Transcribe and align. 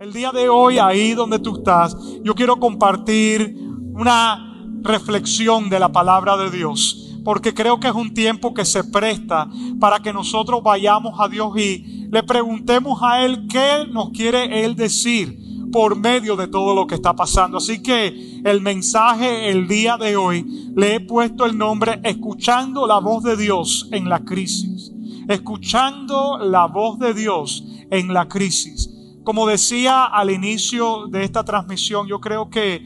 El 0.00 0.14
día 0.14 0.32
de 0.32 0.48
hoy, 0.48 0.78
ahí 0.78 1.12
donde 1.12 1.38
tú 1.40 1.58
estás, 1.58 1.94
yo 2.24 2.34
quiero 2.34 2.56
compartir 2.56 3.54
una 3.92 4.64
reflexión 4.80 5.68
de 5.68 5.78
la 5.78 5.92
palabra 5.92 6.38
de 6.38 6.50
Dios, 6.50 7.18
porque 7.22 7.52
creo 7.52 7.78
que 7.78 7.88
es 7.88 7.94
un 7.94 8.14
tiempo 8.14 8.54
que 8.54 8.64
se 8.64 8.82
presta 8.82 9.50
para 9.78 10.00
que 10.00 10.14
nosotros 10.14 10.62
vayamos 10.62 11.20
a 11.20 11.28
Dios 11.28 11.54
y 11.58 12.08
le 12.10 12.22
preguntemos 12.22 12.98
a 13.02 13.26
Él 13.26 13.46
qué 13.46 13.84
nos 13.92 14.08
quiere 14.08 14.64
Él 14.64 14.74
decir 14.74 15.38
por 15.70 15.96
medio 15.96 16.34
de 16.34 16.48
todo 16.48 16.74
lo 16.74 16.86
que 16.86 16.94
está 16.94 17.14
pasando. 17.14 17.58
Así 17.58 17.82
que 17.82 18.40
el 18.42 18.62
mensaje 18.62 19.50
el 19.50 19.68
día 19.68 19.98
de 19.98 20.16
hoy 20.16 20.72
le 20.74 20.94
he 20.94 21.00
puesto 21.00 21.44
el 21.44 21.58
nombre 21.58 22.00
Escuchando 22.04 22.86
la 22.86 23.00
voz 23.00 23.22
de 23.22 23.36
Dios 23.36 23.90
en 23.92 24.08
la 24.08 24.20
crisis. 24.20 24.92
Escuchando 25.28 26.38
la 26.38 26.64
voz 26.68 26.98
de 26.98 27.12
Dios 27.12 27.66
en 27.90 28.14
la 28.14 28.28
crisis. 28.28 28.90
Como 29.24 29.46
decía 29.46 30.04
al 30.04 30.30
inicio 30.30 31.06
de 31.08 31.24
esta 31.24 31.44
transmisión, 31.44 32.06
yo 32.06 32.20
creo 32.20 32.48
que 32.48 32.82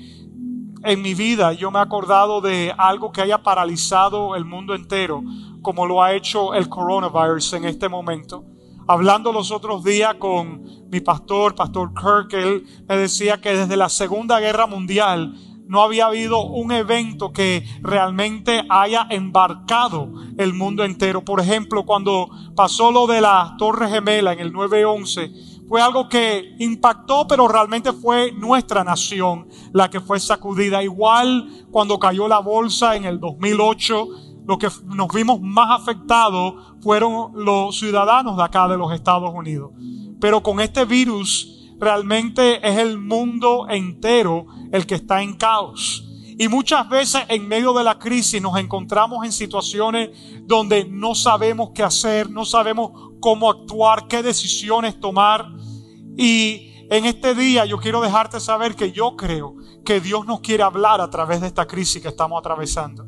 en 0.83 1.01
mi 1.01 1.15
vida 1.15 1.53
yo 1.53 1.71
me 1.71 1.79
he 1.79 1.83
acordado 1.83 2.41
de 2.41 2.75
algo 2.77 3.13
que 3.13 3.23
haya 3.23 3.43
paralizado 3.43 4.37
el 4.37 4.45
mundo 4.45 4.75
entero, 4.75 5.23
como 5.63 5.87
lo 5.87 6.03
ha 6.03 6.13
hecho 6.13 6.53
el 6.55 6.69
coronavirus 6.69 7.55
en 7.55 7.65
este 7.65 7.89
momento. 7.89 8.45
Hablando 8.87 9.33
los 9.33 9.51
otros 9.51 9.83
días 9.83 10.17
con 10.17 10.91
mi 10.91 11.01
pastor, 11.01 11.55
Pastor 11.55 11.93
Kirk, 11.95 12.35
él 12.35 12.65
me 12.87 12.97
decía 12.97 13.41
que 13.41 13.57
desde 13.57 13.77
la 13.77 13.89
Segunda 13.89 14.41
Guerra 14.41 14.67
Mundial 14.67 15.35
no 15.67 15.83
había 15.83 16.07
habido 16.07 16.45
un 16.45 16.73
evento 16.73 17.33
que 17.33 17.65
realmente 17.81 18.65
haya 18.69 19.07
embarcado 19.09 20.13
el 20.37 20.53
mundo 20.53 20.85
entero. 20.85 21.25
Por 21.25 21.41
ejemplo, 21.41 21.87
cuando 21.87 22.29
pasó 22.55 22.93
lo 22.93 23.07
de 23.07 23.23
la 23.23 23.55
Torre 23.59 23.89
Gemela 23.89 24.35
en 24.35 24.41
el 24.41 24.53
911, 24.53 25.33
fue 25.75 25.83
algo 25.83 26.09
que 26.09 26.55
impactó, 26.61 27.27
pero 27.27 27.49
realmente 27.49 27.93
fue 27.93 28.31
nuestra 28.31 28.85
nación 28.85 29.49
la 29.73 29.91
que 29.91 30.01
fue 30.01 30.21
sacudida. 30.21 30.85
Igual 30.85 31.67
cuando 31.73 31.99
cayó 31.99 32.29
la 32.29 32.39
bolsa 32.39 32.95
en 32.95 33.05
el 33.05 33.19
2008, 33.19 34.09
lo 34.47 34.57
que 34.57 34.69
nos 34.85 35.09
vimos 35.09 35.41
más 35.41 35.81
afectados 35.81 36.77
fueron 36.81 37.33
los 37.35 37.77
ciudadanos 37.77 38.37
de 38.37 38.45
acá 38.45 38.69
de 38.69 38.77
los 38.77 38.93
Estados 38.93 39.33
Unidos. 39.35 39.73
Pero 40.21 40.45
con 40.45 40.61
este 40.61 40.85
virus 40.85 41.75
realmente 41.81 42.65
es 42.65 42.79
el 42.79 42.97
mundo 42.97 43.67
entero 43.69 44.47
el 44.71 44.87
que 44.87 44.95
está 44.95 45.23
en 45.23 45.35
caos. 45.35 46.09
Y 46.39 46.47
muchas 46.47 46.89
veces 46.89 47.23
en 47.29 47.49
medio 47.49 47.73
de 47.73 47.83
la 47.83 47.99
crisis 47.99 48.41
nos 48.41 48.57
encontramos 48.59 49.25
en 49.25 49.33
situaciones 49.33 50.11
donde 50.45 50.85
no 50.85 51.17
sabemos 51.17 51.71
qué 51.75 51.83
hacer, 51.83 52.31
no 52.31 52.45
sabemos 52.45 53.11
cómo 53.25 53.49
actuar, 53.49 54.07
qué 54.07 54.23
decisiones 54.23 55.01
tomar. 55.01 55.49
Y 56.15 56.85
en 56.91 57.07
este 57.07 57.35
día 57.35 57.65
yo 57.65 57.79
quiero 57.79 58.03
dejarte 58.03 58.39
saber 58.39 58.77
que 58.77 58.93
yo 58.93 59.17
creo 59.17 59.57
que 59.83 59.99
Dios 59.99 60.27
nos 60.27 60.41
quiere 60.41 60.63
hablar 60.63 61.01
a 61.01 61.09
través 61.09 61.41
de 61.41 61.47
esta 61.47 61.67
crisis 61.67 62.03
que 62.03 62.09
estamos 62.09 62.39
atravesando. 62.39 63.07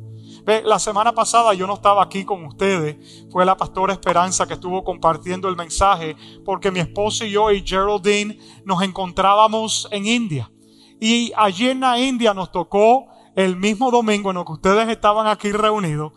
La 0.65 0.79
semana 0.79 1.13
pasada 1.13 1.53
yo 1.53 1.67
no 1.67 1.75
estaba 1.75 2.01
aquí 2.01 2.25
con 2.25 2.43
ustedes, 2.45 3.27
fue 3.29 3.45
la 3.45 3.55
pastora 3.55 3.93
Esperanza 3.93 4.47
que 4.47 4.55
estuvo 4.55 4.83
compartiendo 4.83 5.49
el 5.49 5.55
mensaje, 5.55 6.15
porque 6.43 6.71
mi 6.71 6.79
esposo 6.79 7.23
y 7.23 7.29
yo 7.29 7.51
y 7.51 7.61
Geraldine 7.63 8.39
nos 8.65 8.81
encontrábamos 8.81 9.87
en 9.91 10.07
India. 10.07 10.51
Y 10.99 11.31
allí 11.37 11.69
en 11.69 11.81
la 11.81 11.99
India 11.99 12.33
nos 12.33 12.51
tocó 12.51 13.05
el 13.35 13.55
mismo 13.55 13.91
domingo 13.91 14.31
en 14.31 14.37
el 14.37 14.45
que 14.45 14.53
ustedes 14.53 14.89
estaban 14.89 15.27
aquí 15.27 15.51
reunidos, 15.51 16.11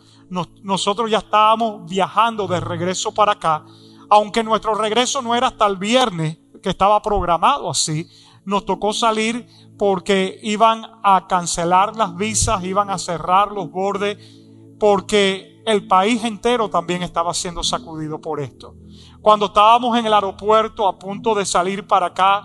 nosotros 0.63 1.11
ya 1.11 1.17
estábamos 1.17 1.89
viajando 1.89 2.47
de 2.47 2.61
regreso 2.61 3.13
para 3.13 3.33
acá, 3.33 3.65
aunque 4.11 4.43
nuestro 4.43 4.75
regreso 4.75 5.21
no 5.21 5.35
era 5.35 5.47
hasta 5.47 5.65
el 5.65 5.77
viernes, 5.77 6.37
que 6.61 6.69
estaba 6.69 7.01
programado 7.01 7.69
así, 7.69 8.09
nos 8.43 8.65
tocó 8.65 8.91
salir 8.91 9.47
porque 9.77 10.37
iban 10.43 10.85
a 11.01 11.27
cancelar 11.27 11.95
las 11.95 12.17
visas, 12.17 12.61
iban 12.65 12.89
a 12.89 12.97
cerrar 12.97 13.53
los 13.53 13.71
bordes, 13.71 14.17
porque 14.77 15.63
el 15.65 15.87
país 15.87 16.25
entero 16.25 16.69
también 16.69 17.03
estaba 17.03 17.33
siendo 17.33 17.63
sacudido 17.63 18.19
por 18.19 18.41
esto. 18.41 18.75
Cuando 19.21 19.45
estábamos 19.45 19.97
en 19.97 20.05
el 20.05 20.13
aeropuerto 20.13 20.89
a 20.89 20.99
punto 20.99 21.33
de 21.33 21.45
salir 21.45 21.87
para 21.87 22.07
acá, 22.07 22.43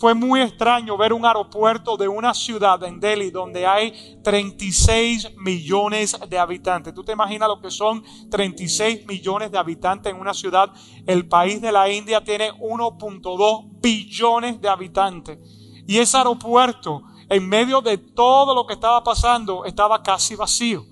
fue 0.00 0.14
muy 0.14 0.40
extraño 0.40 0.96
ver 0.96 1.12
un 1.12 1.26
aeropuerto 1.26 1.98
de 1.98 2.08
una 2.08 2.32
ciudad 2.32 2.82
en 2.84 2.98
Delhi 2.98 3.30
donde 3.30 3.66
hay 3.66 4.18
36 4.24 5.36
millones 5.36 6.18
de 6.26 6.38
habitantes. 6.38 6.94
¿Tú 6.94 7.04
te 7.04 7.12
imaginas 7.12 7.50
lo 7.50 7.60
que 7.60 7.70
son 7.70 8.02
36 8.30 9.06
millones 9.06 9.52
de 9.52 9.58
habitantes 9.58 10.10
en 10.10 10.18
una 10.18 10.32
ciudad? 10.32 10.70
El 11.06 11.28
país 11.28 11.60
de 11.60 11.70
la 11.70 11.90
India 11.90 12.24
tiene 12.24 12.50
1.2 12.50 13.80
billones 13.82 14.58
de 14.58 14.68
habitantes. 14.70 15.38
Y 15.86 15.98
ese 15.98 16.16
aeropuerto, 16.16 17.02
en 17.28 17.46
medio 17.46 17.82
de 17.82 17.98
todo 17.98 18.54
lo 18.54 18.66
que 18.66 18.72
estaba 18.72 19.04
pasando, 19.04 19.66
estaba 19.66 20.02
casi 20.02 20.34
vacío. 20.34 20.82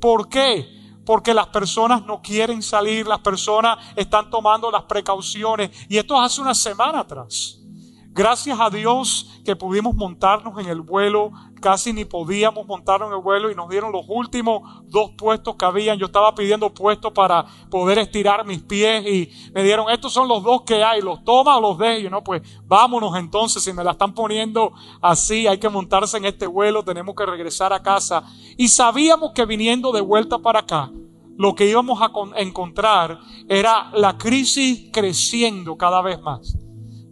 ¿Por 0.00 0.30
qué? 0.30 0.74
porque 1.04 1.32
las 1.32 1.46
personas 1.46 2.04
no 2.04 2.20
quieren 2.20 2.60
salir, 2.62 3.06
las 3.06 3.20
personas 3.20 3.78
están 3.94 4.28
tomando 4.28 4.72
las 4.72 4.82
precauciones. 4.82 5.70
Y 5.88 5.98
esto 5.98 6.20
hace 6.20 6.40
una 6.40 6.52
semana 6.52 6.98
atrás. 6.98 7.60
Gracias 8.16 8.58
a 8.58 8.70
Dios 8.70 9.42
que 9.44 9.56
pudimos 9.56 9.94
montarnos 9.94 10.58
en 10.58 10.70
el 10.70 10.80
vuelo, 10.80 11.32
casi 11.60 11.92
ni 11.92 12.06
podíamos 12.06 12.66
montarnos 12.66 13.10
en 13.10 13.16
el 13.16 13.20
vuelo 13.20 13.50
y 13.50 13.54
nos 13.54 13.68
dieron 13.68 13.92
los 13.92 14.06
últimos 14.08 14.62
dos 14.86 15.10
puestos 15.18 15.56
que 15.56 15.66
habían. 15.66 15.98
Yo 15.98 16.06
estaba 16.06 16.34
pidiendo 16.34 16.72
puestos 16.72 17.12
para 17.12 17.44
poder 17.70 17.98
estirar 17.98 18.46
mis 18.46 18.62
pies 18.62 19.04
y 19.06 19.50
me 19.52 19.62
dieron, 19.62 19.90
estos 19.90 20.14
son 20.14 20.28
los 20.28 20.42
dos 20.42 20.62
que 20.62 20.82
hay, 20.82 21.02
los 21.02 21.24
toma 21.24 21.58
o 21.58 21.60
los 21.60 21.76
de 21.76 21.98
ellos, 21.98 22.10
no, 22.10 22.24
pues 22.24 22.40
vámonos 22.64 23.14
entonces, 23.18 23.62
si 23.62 23.74
me 23.74 23.84
la 23.84 23.90
están 23.90 24.14
poniendo 24.14 24.72
así, 25.02 25.46
hay 25.46 25.58
que 25.58 25.68
montarse 25.68 26.16
en 26.16 26.24
este 26.24 26.46
vuelo, 26.46 26.82
tenemos 26.82 27.14
que 27.14 27.26
regresar 27.26 27.74
a 27.74 27.82
casa. 27.82 28.22
Y 28.56 28.68
sabíamos 28.68 29.32
que 29.34 29.44
viniendo 29.44 29.92
de 29.92 30.00
vuelta 30.00 30.38
para 30.38 30.60
acá, 30.60 30.90
lo 31.36 31.54
que 31.54 31.68
íbamos 31.68 32.00
a 32.00 32.10
encontrar 32.40 33.20
era 33.46 33.90
la 33.92 34.16
crisis 34.16 34.88
creciendo 34.90 35.76
cada 35.76 36.00
vez 36.00 36.18
más. 36.22 36.56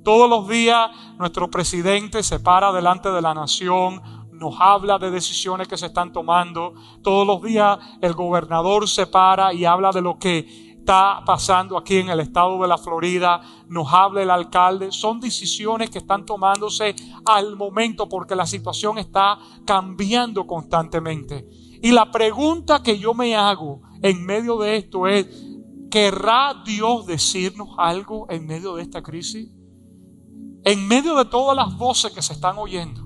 Todos 0.04 0.28
los 0.28 0.46
días 0.46 0.90
nuestro 1.18 1.50
presidente 1.50 2.22
se 2.22 2.38
para 2.38 2.72
delante 2.72 3.10
de 3.10 3.22
la 3.22 3.32
nación, 3.32 4.02
nos 4.32 4.56
habla 4.60 4.98
de 4.98 5.10
decisiones 5.10 5.66
que 5.66 5.78
se 5.78 5.86
están 5.86 6.12
tomando. 6.12 6.74
Todos 7.02 7.26
los 7.26 7.40
días 7.40 7.78
el 8.02 8.12
gobernador 8.12 8.86
se 8.86 9.06
para 9.06 9.54
y 9.54 9.64
habla 9.64 9.92
de 9.92 10.02
lo 10.02 10.18
que 10.18 10.74
está 10.78 11.22
pasando 11.24 11.78
aquí 11.78 11.96
en 11.96 12.10
el 12.10 12.20
estado 12.20 12.60
de 12.60 12.68
la 12.68 12.76
Florida. 12.76 13.40
Nos 13.68 13.90
habla 13.94 14.22
el 14.22 14.30
alcalde. 14.30 14.92
Son 14.92 15.20
decisiones 15.20 15.88
que 15.88 15.98
están 15.98 16.26
tomándose 16.26 16.94
al 17.24 17.56
momento 17.56 18.06
porque 18.06 18.36
la 18.36 18.44
situación 18.44 18.98
está 18.98 19.38
cambiando 19.64 20.46
constantemente. 20.46 21.48
Y 21.82 21.92
la 21.92 22.10
pregunta 22.10 22.82
que 22.82 22.98
yo 22.98 23.14
me 23.14 23.34
hago 23.34 23.80
en 24.02 24.26
medio 24.26 24.58
de 24.58 24.76
esto 24.76 25.06
es, 25.06 25.26
¿querrá 25.90 26.62
Dios 26.66 27.06
decirnos 27.06 27.70
algo 27.78 28.26
en 28.28 28.46
medio 28.46 28.74
de 28.74 28.82
esta 28.82 29.02
crisis? 29.02 29.48
En 30.64 30.88
medio 30.88 31.14
de 31.16 31.26
todas 31.26 31.56
las 31.56 31.76
voces 31.76 32.12
que 32.12 32.22
se 32.22 32.32
están 32.32 32.56
oyendo 32.58 33.02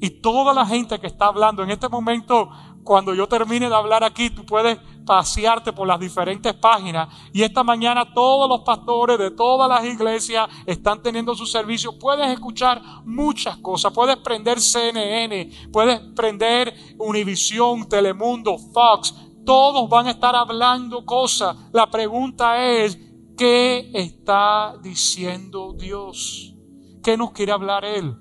y 0.00 0.10
toda 0.10 0.52
la 0.54 0.66
gente 0.66 0.98
que 0.98 1.06
está 1.06 1.26
hablando, 1.26 1.62
en 1.62 1.70
este 1.70 1.88
momento, 1.88 2.48
cuando 2.82 3.14
yo 3.14 3.28
termine 3.28 3.68
de 3.68 3.74
hablar 3.74 4.02
aquí, 4.02 4.30
tú 4.30 4.44
puedes 4.44 4.78
pasearte 5.04 5.72
por 5.72 5.86
las 5.86 6.00
diferentes 6.00 6.54
páginas 6.54 7.08
y 7.32 7.42
esta 7.42 7.62
mañana 7.62 8.12
todos 8.14 8.48
los 8.48 8.60
pastores 8.60 9.18
de 9.18 9.30
todas 9.30 9.68
las 9.68 9.84
iglesias 9.84 10.48
están 10.66 11.02
teniendo 11.02 11.34
su 11.34 11.46
servicio. 11.46 11.98
Puedes 11.98 12.28
escuchar 12.28 12.80
muchas 13.04 13.58
cosas, 13.58 13.92
puedes 13.92 14.16
prender 14.16 14.60
CNN, 14.60 15.50
puedes 15.72 16.00
prender 16.16 16.74
Univision, 16.98 17.88
Telemundo, 17.88 18.56
Fox, 18.72 19.14
todos 19.44 19.88
van 19.88 20.06
a 20.06 20.12
estar 20.12 20.34
hablando 20.34 21.04
cosas. 21.04 21.56
La 21.72 21.90
pregunta 21.90 22.64
es, 22.64 22.98
¿qué 23.36 23.90
está 23.92 24.76
diciendo 24.82 25.74
Dios? 25.76 26.54
¿Qué 27.02 27.16
nos 27.16 27.32
quiere 27.32 27.52
hablar 27.52 27.84
Él? 27.84 28.14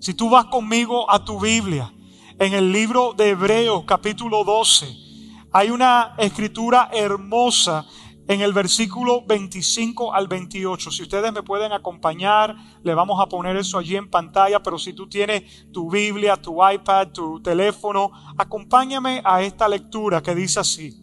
Si 0.00 0.14
tú 0.14 0.30
vas 0.30 0.46
conmigo 0.46 1.10
a 1.10 1.22
tu 1.22 1.38
Biblia, 1.38 1.92
en 2.38 2.54
el 2.54 2.72
libro 2.72 3.12
de 3.12 3.30
Hebreos 3.30 3.84
capítulo 3.86 4.42
12, 4.42 4.86
hay 5.52 5.68
una 5.68 6.14
escritura 6.16 6.88
hermosa 6.94 7.84
en 8.26 8.40
el 8.40 8.54
versículo 8.54 9.26
25 9.26 10.14
al 10.14 10.28
28. 10.28 10.90
Si 10.90 11.02
ustedes 11.02 11.30
me 11.30 11.42
pueden 11.42 11.72
acompañar, 11.72 12.56
le 12.82 12.94
vamos 12.94 13.20
a 13.20 13.26
poner 13.26 13.54
eso 13.56 13.76
allí 13.76 13.96
en 13.96 14.08
pantalla, 14.08 14.62
pero 14.62 14.78
si 14.78 14.94
tú 14.94 15.06
tienes 15.06 15.70
tu 15.72 15.90
Biblia, 15.90 16.36
tu 16.36 16.66
iPad, 16.66 17.08
tu 17.08 17.42
teléfono, 17.42 18.12
acompáñame 18.38 19.20
a 19.22 19.42
esta 19.42 19.68
lectura 19.68 20.22
que 20.22 20.34
dice 20.34 20.60
así. 20.60 21.02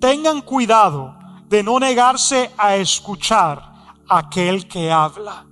Tengan 0.00 0.42
cuidado 0.42 1.18
de 1.48 1.64
no 1.64 1.80
negarse 1.80 2.52
a 2.56 2.76
escuchar 2.76 3.73
aquel 4.08 4.68
que 4.68 4.90
habla. 4.90 5.46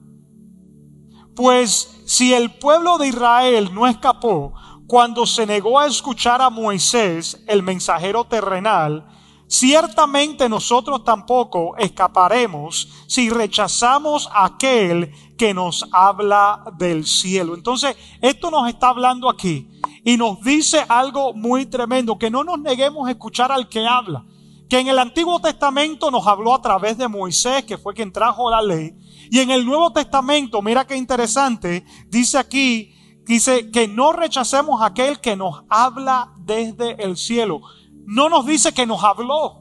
Pues 1.34 2.02
si 2.06 2.34
el 2.34 2.50
pueblo 2.58 2.98
de 2.98 3.08
Israel 3.08 3.70
no 3.72 3.86
escapó 3.86 4.54
cuando 4.86 5.26
se 5.26 5.46
negó 5.46 5.78
a 5.78 5.86
escuchar 5.86 6.42
a 6.42 6.50
Moisés, 6.50 7.42
el 7.46 7.62
mensajero 7.62 8.24
terrenal, 8.24 9.06
Ciertamente 9.52 10.48
nosotros 10.48 11.04
tampoco 11.04 11.76
escaparemos 11.76 13.04
si 13.06 13.28
rechazamos 13.28 14.26
a 14.32 14.46
aquel 14.46 15.12
que 15.36 15.52
nos 15.52 15.86
habla 15.92 16.64
del 16.78 17.04
cielo. 17.04 17.54
Entonces, 17.54 17.94
esto 18.22 18.50
nos 18.50 18.66
está 18.70 18.88
hablando 18.88 19.28
aquí 19.28 19.68
y 20.06 20.16
nos 20.16 20.40
dice 20.40 20.82
algo 20.88 21.34
muy 21.34 21.66
tremendo, 21.66 22.18
que 22.18 22.30
no 22.30 22.44
nos 22.44 22.60
neguemos 22.60 23.06
a 23.06 23.10
escuchar 23.10 23.52
al 23.52 23.68
que 23.68 23.86
habla, 23.86 24.24
que 24.72 24.78
en 24.78 24.88
el 24.88 24.98
Antiguo 24.98 25.38
Testamento 25.38 26.10
nos 26.10 26.26
habló 26.26 26.54
a 26.54 26.62
través 26.62 26.96
de 26.96 27.06
Moisés, 27.06 27.62
que 27.66 27.76
fue 27.76 27.92
quien 27.92 28.10
trajo 28.10 28.50
la 28.50 28.62
ley, 28.62 28.96
y 29.30 29.40
en 29.40 29.50
el 29.50 29.66
Nuevo 29.66 29.92
Testamento, 29.92 30.62
mira 30.62 30.86
qué 30.86 30.96
interesante, 30.96 31.84
dice 32.08 32.38
aquí, 32.38 32.94
dice 33.26 33.70
que 33.70 33.86
no 33.86 34.14
rechacemos 34.14 34.80
a 34.80 34.86
aquel 34.86 35.20
que 35.20 35.36
nos 35.36 35.64
habla 35.68 36.32
desde 36.38 37.04
el 37.04 37.18
cielo 37.18 37.60
no 38.06 38.30
nos 38.30 38.46
dice 38.46 38.72
que 38.72 38.86
nos 38.86 39.04
habló. 39.04 39.58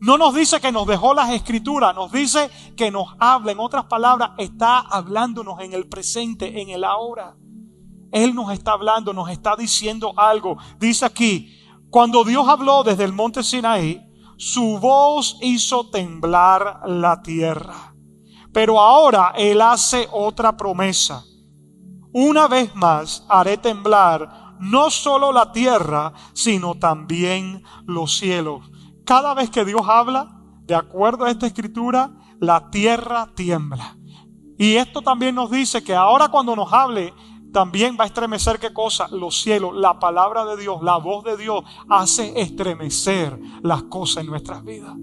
No 0.00 0.16
nos 0.16 0.34
dice 0.34 0.58
que 0.58 0.72
nos 0.72 0.86
dejó 0.86 1.12
las 1.12 1.30
escrituras, 1.30 1.94
nos 1.94 2.10
dice 2.10 2.50
que 2.78 2.90
nos 2.90 3.08
habla. 3.18 3.52
En 3.52 3.60
otras 3.60 3.84
palabras, 3.84 4.30
está 4.38 4.78
hablándonos 4.78 5.60
en 5.60 5.74
el 5.74 5.86
presente, 5.86 6.62
en 6.62 6.70
el 6.70 6.82
ahora. 6.82 7.36
Él 8.10 8.34
nos 8.34 8.52
está 8.52 8.72
hablando, 8.72 9.12
nos 9.12 9.28
está 9.28 9.54
diciendo 9.54 10.14
algo. 10.16 10.56
Dice 10.78 11.04
aquí, 11.04 11.54
cuando 11.90 12.24
Dios 12.24 12.48
habló 12.48 12.84
desde 12.84 13.04
el 13.04 13.12
monte 13.12 13.42
Sinaí, 13.42 14.05
su 14.36 14.78
voz 14.78 15.38
hizo 15.40 15.90
temblar 15.90 16.82
la 16.86 17.22
tierra. 17.22 17.94
Pero 18.52 18.80
ahora 18.80 19.32
Él 19.36 19.60
hace 19.60 20.08
otra 20.12 20.56
promesa. 20.56 21.24
Una 22.12 22.48
vez 22.48 22.74
más 22.74 23.24
haré 23.28 23.58
temblar 23.58 24.46
no 24.58 24.90
solo 24.90 25.32
la 25.32 25.52
tierra, 25.52 26.12
sino 26.32 26.74
también 26.74 27.62
los 27.84 28.16
cielos. 28.16 28.70
Cada 29.04 29.34
vez 29.34 29.50
que 29.50 29.64
Dios 29.64 29.82
habla, 29.86 30.40
de 30.62 30.74
acuerdo 30.74 31.24
a 31.24 31.30
esta 31.30 31.46
escritura, 31.46 32.12
la 32.40 32.70
tierra 32.70 33.28
tiembla. 33.34 33.96
Y 34.58 34.76
esto 34.76 35.02
también 35.02 35.34
nos 35.34 35.50
dice 35.50 35.84
que 35.84 35.94
ahora 35.94 36.28
cuando 36.28 36.56
nos 36.56 36.72
hable, 36.72 37.12
también 37.56 37.96
va 37.98 38.04
a 38.04 38.08
estremecer 38.08 38.58
qué 38.58 38.74
cosa? 38.74 39.08
Los 39.10 39.40
cielos, 39.40 39.74
la 39.74 39.98
palabra 39.98 40.44
de 40.44 40.58
Dios, 40.58 40.82
la 40.82 40.98
voz 40.98 41.24
de 41.24 41.38
Dios 41.38 41.64
hace 41.88 42.38
estremecer 42.38 43.40
las 43.62 43.84
cosas 43.84 44.24
en 44.24 44.26
nuestras 44.26 44.62
vidas. 44.62 44.94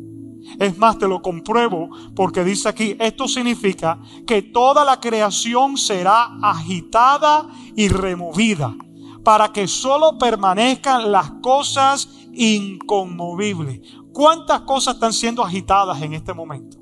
Es 0.60 0.78
más, 0.78 1.00
te 1.00 1.08
lo 1.08 1.20
compruebo 1.24 1.90
porque 2.16 2.44
dice 2.44 2.70
aquí, 2.70 2.96
esto 3.00 3.28
significa 3.28 4.00
que 4.28 4.44
toda 4.44 4.86
la 4.86 5.00
creación 5.00 5.78
será 5.78 6.38
agitada 6.44 7.50
y 7.76 7.88
removida 7.88 8.76
para 9.24 9.52
que 9.52 9.68
solo 9.68 10.20
permanezcan 10.20 11.12
las 11.12 11.32
cosas 11.42 12.08
inconmovibles. 12.34 13.80
¿Cuántas 14.14 14.62
cosas 14.62 14.94
están 14.94 15.14
siendo 15.14 15.44
agitadas 15.44 16.00
en 16.04 16.14
este 16.14 16.36
momento? 16.36 16.78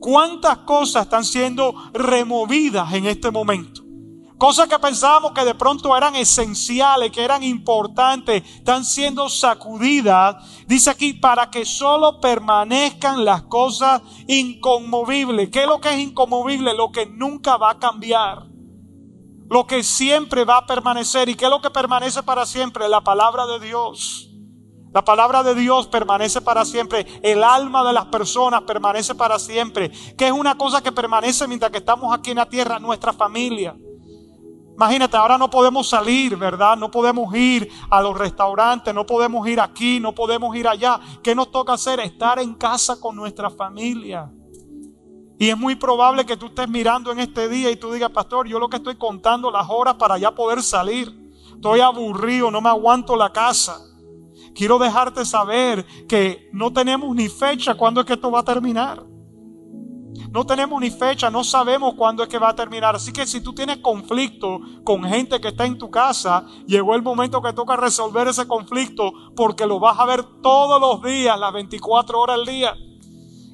¿Cuántas 0.00 0.58
cosas 0.58 1.04
están 1.04 1.24
siendo 1.24 1.74
removidas 1.94 2.92
en 2.92 3.06
este 3.06 3.30
momento? 3.30 3.87
Cosas 4.38 4.68
que 4.68 4.78
pensábamos 4.78 5.32
que 5.32 5.44
de 5.44 5.54
pronto 5.54 5.96
eran 5.96 6.14
esenciales, 6.14 7.10
que 7.10 7.24
eran 7.24 7.42
importantes, 7.42 8.44
están 8.44 8.84
siendo 8.84 9.28
sacudidas. 9.28 10.36
Dice 10.66 10.90
aquí, 10.90 11.12
para 11.12 11.50
que 11.50 11.64
solo 11.64 12.20
permanezcan 12.20 13.24
las 13.24 13.42
cosas 13.42 14.00
inconmovibles. 14.28 15.50
¿Qué 15.50 15.62
es 15.62 15.68
lo 15.68 15.80
que 15.80 15.90
es 15.90 15.98
inconmovible? 15.98 16.72
Lo 16.74 16.92
que 16.92 17.06
nunca 17.06 17.56
va 17.56 17.72
a 17.72 17.78
cambiar 17.78 18.48
lo 19.50 19.66
que 19.66 19.82
siempre 19.82 20.44
va 20.44 20.58
a 20.58 20.66
permanecer. 20.66 21.28
¿Y 21.28 21.34
qué 21.34 21.46
es 21.46 21.50
lo 21.50 21.62
que 21.62 21.70
permanece 21.70 22.22
para 22.22 22.44
siempre? 22.46 22.88
La 22.88 23.00
palabra 23.00 23.46
de 23.46 23.60
Dios. 23.60 24.30
La 24.92 25.04
palabra 25.04 25.42
de 25.42 25.54
Dios 25.54 25.86
permanece 25.86 26.40
para 26.40 26.64
siempre. 26.64 27.06
El 27.22 27.42
alma 27.42 27.86
de 27.86 27.92
las 27.92 28.06
personas 28.06 28.62
permanece 28.62 29.14
para 29.14 29.38
siempre. 29.38 29.90
Que 30.16 30.26
es 30.26 30.32
una 30.32 30.56
cosa 30.56 30.82
que 30.82 30.92
permanece 30.92 31.46
mientras 31.46 31.70
que 31.70 31.78
estamos 31.78 32.14
aquí 32.14 32.30
en 32.30 32.36
la 32.36 32.48
tierra, 32.48 32.78
nuestra 32.78 33.12
familia. 33.12 33.76
Imagínate, 34.78 35.16
ahora 35.16 35.36
no 35.36 35.50
podemos 35.50 35.88
salir, 35.88 36.36
¿verdad? 36.36 36.76
No 36.76 36.88
podemos 36.88 37.34
ir 37.34 37.68
a 37.90 38.00
los 38.00 38.16
restaurantes, 38.16 38.94
no 38.94 39.04
podemos 39.04 39.44
ir 39.48 39.60
aquí, 39.60 39.98
no 39.98 40.14
podemos 40.14 40.54
ir 40.54 40.68
allá. 40.68 41.00
¿Qué 41.20 41.34
nos 41.34 41.50
toca 41.50 41.72
hacer? 41.72 41.98
Estar 41.98 42.38
en 42.38 42.54
casa 42.54 43.00
con 43.00 43.16
nuestra 43.16 43.50
familia. 43.50 44.30
Y 45.36 45.48
es 45.48 45.58
muy 45.58 45.74
probable 45.74 46.24
que 46.24 46.36
tú 46.36 46.46
estés 46.46 46.68
mirando 46.68 47.10
en 47.10 47.18
este 47.18 47.48
día 47.48 47.72
y 47.72 47.76
tú 47.76 47.90
digas, 47.90 48.10
pastor, 48.10 48.46
yo 48.46 48.60
lo 48.60 48.68
que 48.68 48.76
estoy 48.76 48.94
contando 48.94 49.50
las 49.50 49.66
horas 49.68 49.94
para 49.94 50.16
ya 50.16 50.32
poder 50.32 50.62
salir. 50.62 51.12
Estoy 51.56 51.80
aburrido, 51.80 52.48
no 52.52 52.60
me 52.60 52.68
aguanto 52.68 53.16
la 53.16 53.32
casa. 53.32 53.80
Quiero 54.54 54.78
dejarte 54.78 55.24
saber 55.24 55.84
que 56.06 56.50
no 56.52 56.72
tenemos 56.72 57.12
ni 57.16 57.28
fecha 57.28 57.74
cuándo 57.74 58.02
es 58.02 58.06
que 58.06 58.12
esto 58.12 58.30
va 58.30 58.38
a 58.38 58.44
terminar. 58.44 59.02
No 60.30 60.44
tenemos 60.44 60.80
ni 60.80 60.90
fecha, 60.90 61.30
no 61.30 61.42
sabemos 61.42 61.94
cuándo 61.94 62.22
es 62.22 62.28
que 62.28 62.38
va 62.38 62.50
a 62.50 62.54
terminar. 62.54 62.96
Así 62.96 63.12
que 63.12 63.26
si 63.26 63.40
tú 63.40 63.54
tienes 63.54 63.78
conflicto 63.78 64.60
con 64.84 65.04
gente 65.04 65.40
que 65.40 65.48
está 65.48 65.64
en 65.64 65.78
tu 65.78 65.90
casa, 65.90 66.44
llegó 66.66 66.94
el 66.94 67.02
momento 67.02 67.40
que 67.40 67.52
toca 67.52 67.76
resolver 67.76 68.28
ese 68.28 68.46
conflicto 68.46 69.12
porque 69.34 69.66
lo 69.66 69.80
vas 69.80 69.98
a 69.98 70.04
ver 70.04 70.24
todos 70.42 70.80
los 70.80 71.02
días, 71.02 71.38
las 71.38 71.52
24 71.52 72.20
horas 72.20 72.38
al 72.38 72.46
día. 72.46 72.74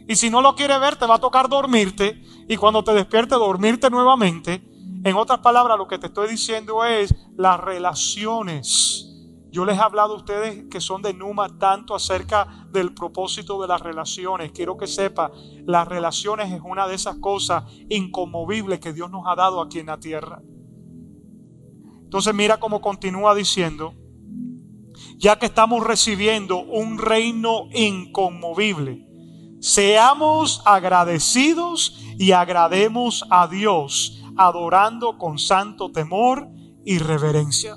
Y 0.08 0.16
si 0.16 0.30
no 0.30 0.42
lo 0.42 0.54
quiere 0.54 0.78
ver, 0.78 0.96
te 0.96 1.06
va 1.06 1.16
a 1.16 1.20
tocar 1.20 1.48
dormirte. 1.48 2.22
Y 2.48 2.56
cuando 2.56 2.82
te 2.84 2.92
despierte, 2.92 3.36
dormirte 3.36 3.88
nuevamente. 3.88 4.62
En 5.04 5.16
otras 5.16 5.40
palabras, 5.40 5.78
lo 5.78 5.86
que 5.86 5.98
te 5.98 6.08
estoy 6.08 6.28
diciendo 6.28 6.84
es 6.84 7.14
las 7.36 7.60
relaciones. 7.60 9.13
Yo 9.54 9.64
les 9.64 9.78
he 9.78 9.80
hablado 9.80 10.14
a 10.14 10.16
ustedes 10.16 10.64
que 10.68 10.80
son 10.80 11.00
de 11.00 11.14
Numa 11.14 11.58
tanto 11.58 11.94
acerca 11.94 12.66
del 12.72 12.92
propósito 12.92 13.62
de 13.62 13.68
las 13.68 13.80
relaciones. 13.80 14.50
Quiero 14.50 14.76
que 14.76 14.88
sepa, 14.88 15.30
las 15.64 15.86
relaciones 15.86 16.52
es 16.52 16.60
una 16.64 16.88
de 16.88 16.96
esas 16.96 17.18
cosas 17.18 17.62
inconmovibles 17.88 18.80
que 18.80 18.92
Dios 18.92 19.10
nos 19.12 19.22
ha 19.26 19.36
dado 19.36 19.62
aquí 19.62 19.78
en 19.78 19.86
la 19.86 20.00
tierra. 20.00 20.42
Entonces 22.02 22.34
mira 22.34 22.58
cómo 22.58 22.80
continúa 22.80 23.34
diciendo, 23.34 23.94
ya 25.18 25.38
que 25.38 25.46
estamos 25.46 25.86
recibiendo 25.86 26.58
un 26.58 26.98
reino 26.98 27.68
inconmovible 27.72 29.04
Seamos 29.64 30.60
agradecidos 30.66 31.98
y 32.18 32.32
agrademos 32.32 33.24
a 33.30 33.48
Dios, 33.48 34.22
adorando 34.36 35.16
con 35.16 35.38
santo 35.38 35.90
temor 35.90 36.50
y 36.84 36.98
reverencia. 36.98 37.74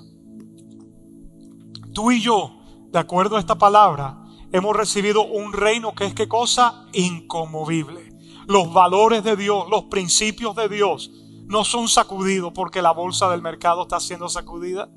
Tú 1.97 2.11
y 2.11 2.21
yo, 2.21 2.51
de 2.91 2.99
acuerdo 2.99 3.37
a 3.37 3.39
esta 3.39 3.55
palabra, 3.55 4.23
hemos 4.51 4.75
recibido 4.75 5.25
un 5.25 5.51
reino 5.51 5.95
que 5.95 6.05
es 6.05 6.13
qué 6.13 6.27
cosa 6.27 6.85
inconmovible. 6.93 8.15
Los 8.45 8.71
valores 8.71 9.23
de 9.23 9.35
Dios, 9.35 9.67
los 9.67 9.85
principios 9.85 10.55
de 10.55 10.69
Dios 10.69 11.09
no 11.47 11.63
son 11.63 11.87
sacudidos 11.87 12.51
porque 12.53 12.83
la 12.83 12.91
bolsa 12.91 13.31
del 13.31 13.41
mercado 13.41 13.81
está 13.81 13.99
siendo 13.99 14.29
sacudida 14.29 14.91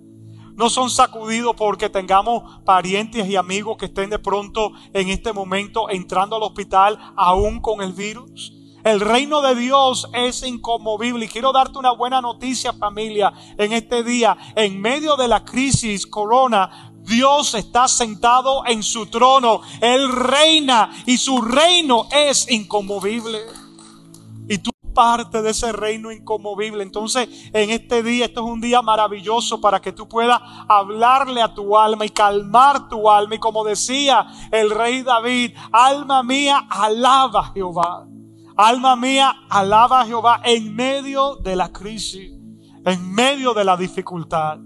no 0.57 0.69
son 0.69 0.91
sacudidos 0.91 1.55
porque 1.57 1.89
tengamos 1.89 2.61
parientes 2.67 3.27
y 3.27 3.37
amigos 3.37 3.79
que 3.79 3.87
estén 3.87 4.11
de 4.11 4.19
pronto 4.19 4.73
en 4.93 5.09
este 5.09 5.33
momento 5.33 5.89
entrando 5.89 6.37
al 6.37 6.43
hospital 6.43 6.99
aún 7.17 7.61
con 7.61 7.81
el 7.81 7.95
virus. 7.95 8.53
El 8.83 9.01
reino 9.01 9.43
de 9.43 9.55
Dios 9.55 10.09
es 10.15 10.43
inconmovible 10.43 11.27
y 11.27 11.29
quiero 11.29 11.53
darte 11.53 11.79
una 11.79 11.93
buena 11.93 12.23
noticia 12.23 12.73
familia 12.73 13.33
en 13.59 13.75
este 13.75 14.03
día. 14.03 14.37
En 14.57 14.81
medio 14.81 15.17
de 15.17 15.29
la 15.29 15.45
crisis 15.45 16.07
corona, 16.07 16.90
Dios 17.11 17.55
está 17.55 17.89
sentado 17.89 18.65
en 18.67 18.83
su 18.83 19.07
trono. 19.07 19.61
Él 19.81 20.11
reina 20.11 20.91
y 21.05 21.19
su 21.19 21.43
reino 21.43 22.07
es 22.11 22.51
inconmovible 22.51 23.41
parte 24.93 25.43
de 25.43 25.51
ese 25.51 25.73
reino 25.73 26.13
inconmovible. 26.13 26.83
Entonces, 26.83 27.29
en 27.53 27.71
este 27.71 28.03
día, 28.03 28.27
esto 28.27 28.45
es 28.45 28.47
un 28.47 28.61
día 28.61 28.83
maravilloso 28.83 29.61
para 29.61 29.81
que 29.81 29.93
tú 29.93 30.09
puedas 30.09 30.41
hablarle 30.69 31.43
a 31.43 31.55
tu 31.55 31.77
alma 31.77 32.05
y 32.05 32.11
calmar 32.11 32.89
tu 32.89 33.11
alma. 33.11 33.35
Y 33.35 33.39
como 33.39 33.65
decía 33.65 34.27
el 34.51 34.71
rey 34.71 35.03
David, 35.03 35.57
alma 35.73 36.23
mía, 36.23 36.67
alaba 36.69 37.41
a 37.41 37.53
Jehová. 37.53 38.07
Alma 38.57 38.97
mía, 38.97 39.35
alaba 39.49 40.03
a 40.03 40.07
Jehová 40.07 40.43
en 40.45 40.75
medio 40.75 41.37
de 41.37 41.57
la 41.57 41.73
crisis, 41.73 42.33
en 42.85 43.13
medio 43.15 43.55
de 43.55 43.65
la 43.65 43.77
dificultad. 43.77 44.59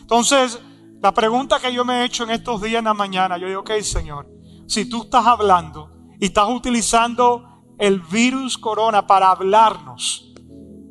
Entonces, 0.00 0.58
la 1.02 1.12
pregunta 1.12 1.58
que 1.58 1.72
yo 1.72 1.84
me 1.84 2.00
he 2.00 2.04
hecho 2.04 2.22
en 2.22 2.30
estos 2.30 2.62
días 2.62 2.78
en 2.78 2.84
la 2.84 2.94
mañana, 2.94 3.36
yo 3.36 3.48
digo, 3.48 3.62
ok, 3.62 3.72
Señor, 3.82 4.28
si 4.68 4.88
tú 4.88 5.02
estás 5.02 5.26
hablando 5.26 5.90
y 6.20 6.26
estás 6.26 6.48
utilizando 6.48 7.62
el 7.76 7.98
virus 7.98 8.56
corona 8.56 9.04
para 9.04 9.32
hablarnos. 9.32 10.32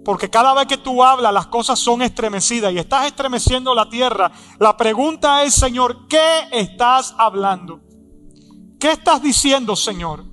Porque 0.03 0.29
cada 0.29 0.53
vez 0.53 0.65
que 0.65 0.77
tú 0.77 1.01
hablas, 1.01 1.31
las 1.31 1.47
cosas 1.47 1.79
son 1.79 2.01
estremecidas 2.01 2.73
y 2.73 2.79
estás 2.79 3.05
estremeciendo 3.07 3.73
la 3.73 3.87
tierra. 3.87 4.29
La 4.59 4.75
pregunta 4.75 5.43
es, 5.43 5.53
Señor, 5.53 6.07
¿qué 6.09 6.47
estás 6.51 7.15
hablando? 7.17 7.79
¿Qué 8.79 8.91
estás 8.91 9.21
diciendo, 9.21 9.77
Señor? 9.77 10.25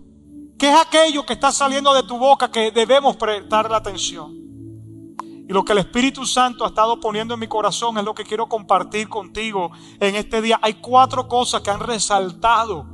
¿Qué 0.58 0.70
es 0.70 0.76
aquello 0.76 1.25
que 1.25 1.35
está 1.35 1.52
saliendo 1.52 1.94
de 1.94 2.02
tu 2.02 2.18
boca 2.18 2.50
que 2.50 2.73
debemos 2.73 3.16
prestar 3.16 3.70
la 3.70 3.76
atención? 3.76 4.48
Y 5.49 5.52
lo 5.55 5.64
que 5.64 5.73
el 5.73 5.78
Espíritu 5.78 6.26
Santo 6.26 6.64
ha 6.64 6.69
estado 6.69 7.00
poniendo 7.00 7.33
en 7.33 7.40
mi 7.40 7.47
corazón 7.47 7.97
es 7.97 8.05
lo 8.05 8.14
que 8.14 8.25
quiero 8.25 8.49
compartir 8.49 9.09
contigo 9.09 9.71
en 9.99 10.14
este 10.14 10.43
día. 10.43 10.61
Hay 10.61 10.75
cuatro 10.75 11.26
cosas 11.26 11.62
que 11.62 11.71
han 11.71 11.81
resaltado 11.81 12.87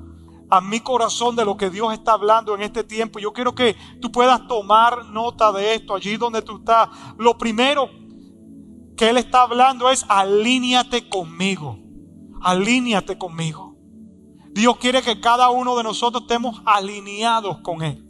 a 0.49 0.61
mi 0.61 0.79
corazón 0.79 1.35
de 1.35 1.45
lo 1.45 1.57
que 1.57 1.69
Dios 1.69 1.93
está 1.93 2.13
hablando 2.13 2.55
en 2.55 2.63
este 2.63 2.85
tiempo. 2.85 3.19
Yo 3.19 3.33
quiero 3.33 3.57
que 3.57 3.77
tú 4.01 4.13
puedas 4.13 4.47
tomar 4.47 5.07
nota 5.07 5.51
de 5.51 5.75
esto 5.75 5.97
allí 5.97 6.17
donde 6.17 6.43
tú 6.43 6.59
estás. 6.59 6.89
Lo 7.19 7.37
primero 7.37 7.91
que 8.97 9.11
Él 9.11 9.17
está 9.17 9.43
hablando 9.43 9.91
es 9.91 10.07
alíñate 10.09 11.09
conmigo. 11.09 11.81
Alíñate 12.41 13.19
conmigo. 13.19 13.75
Dios 14.53 14.77
quiere 14.77 15.03
que 15.03 15.21
cada 15.21 15.51
uno 15.51 15.77
de 15.77 15.83
nosotros 15.83 16.23
estemos 16.23 16.63
alineados 16.65 17.59
con 17.63 17.83
Él. 17.83 18.04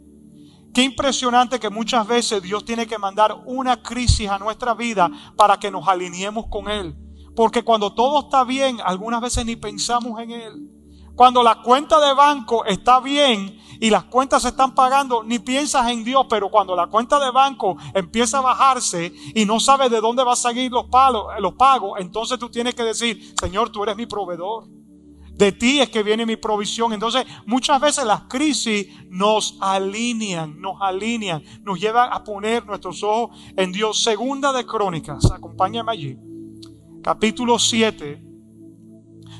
Qué 0.75 0.83
impresionante 0.83 1.57
que 1.57 1.69
muchas 1.69 2.05
veces 2.05 2.43
Dios 2.43 2.65
tiene 2.65 2.85
que 2.85 2.97
mandar 2.97 3.33
una 3.45 3.81
crisis 3.81 4.29
a 4.29 4.37
nuestra 4.37 4.73
vida 4.73 5.09
para 5.37 5.57
que 5.57 5.71
nos 5.71 5.87
alineemos 5.87 6.47
con 6.49 6.69
Él. 6.69 6.93
Porque 7.33 7.63
cuando 7.63 7.93
todo 7.93 8.19
está 8.19 8.43
bien, 8.43 8.79
algunas 8.83 9.21
veces 9.21 9.45
ni 9.45 9.55
pensamos 9.55 10.19
en 10.19 10.31
Él. 10.31 10.69
Cuando 11.15 11.43
la 11.43 11.61
cuenta 11.61 12.05
de 12.05 12.13
banco 12.13 12.65
está 12.65 12.99
bien 12.99 13.57
y 13.79 13.89
las 13.89 14.03
cuentas 14.03 14.41
se 14.41 14.49
están 14.49 14.75
pagando, 14.75 15.23
ni 15.23 15.39
piensas 15.39 15.89
en 15.89 16.03
Dios, 16.03 16.25
pero 16.29 16.51
cuando 16.51 16.75
la 16.75 16.87
cuenta 16.87 17.23
de 17.23 17.31
banco 17.31 17.77
empieza 17.93 18.39
a 18.39 18.41
bajarse 18.41 19.13
y 19.33 19.45
no 19.45 19.61
sabes 19.61 19.89
de 19.89 20.01
dónde 20.01 20.25
va 20.25 20.33
a 20.33 20.35
salir 20.35 20.69
los, 20.73 20.87
palos, 20.89 21.23
los 21.39 21.53
pagos, 21.53 22.01
entonces 22.01 22.37
tú 22.37 22.49
tienes 22.49 22.75
que 22.75 22.83
decir, 22.83 23.33
Señor, 23.39 23.69
tú 23.69 23.81
eres 23.83 23.95
mi 23.95 24.07
proveedor. 24.07 24.65
De 25.35 25.51
ti 25.51 25.81
es 25.81 25.89
que 25.89 26.01
viene 26.01 26.25
mi 26.25 26.37
provisión. 26.37 26.93
Entonces, 26.93 27.25
muchas 27.45 27.81
veces 27.81 28.05
las 28.05 28.21
crisis 28.21 28.87
nos 29.09 29.57
alinean, 29.59 30.61
nos 30.61 30.81
alinean, 30.81 31.43
nos 31.61 31.79
llevan 31.79 32.13
a 32.13 32.23
poner 32.23 32.65
nuestros 32.65 33.03
ojos 33.03 33.37
en 33.57 33.73
Dios. 33.73 34.01
Segunda 34.01 34.53
de 34.53 34.65
Crónicas, 34.65 35.29
acompáñame 35.31 35.91
allí. 35.91 36.17
Capítulo 37.03 37.59
7, 37.59 38.23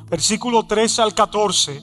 versículo 0.09 0.65
13 0.67 1.01
al 1.01 1.15
14. 1.15 1.81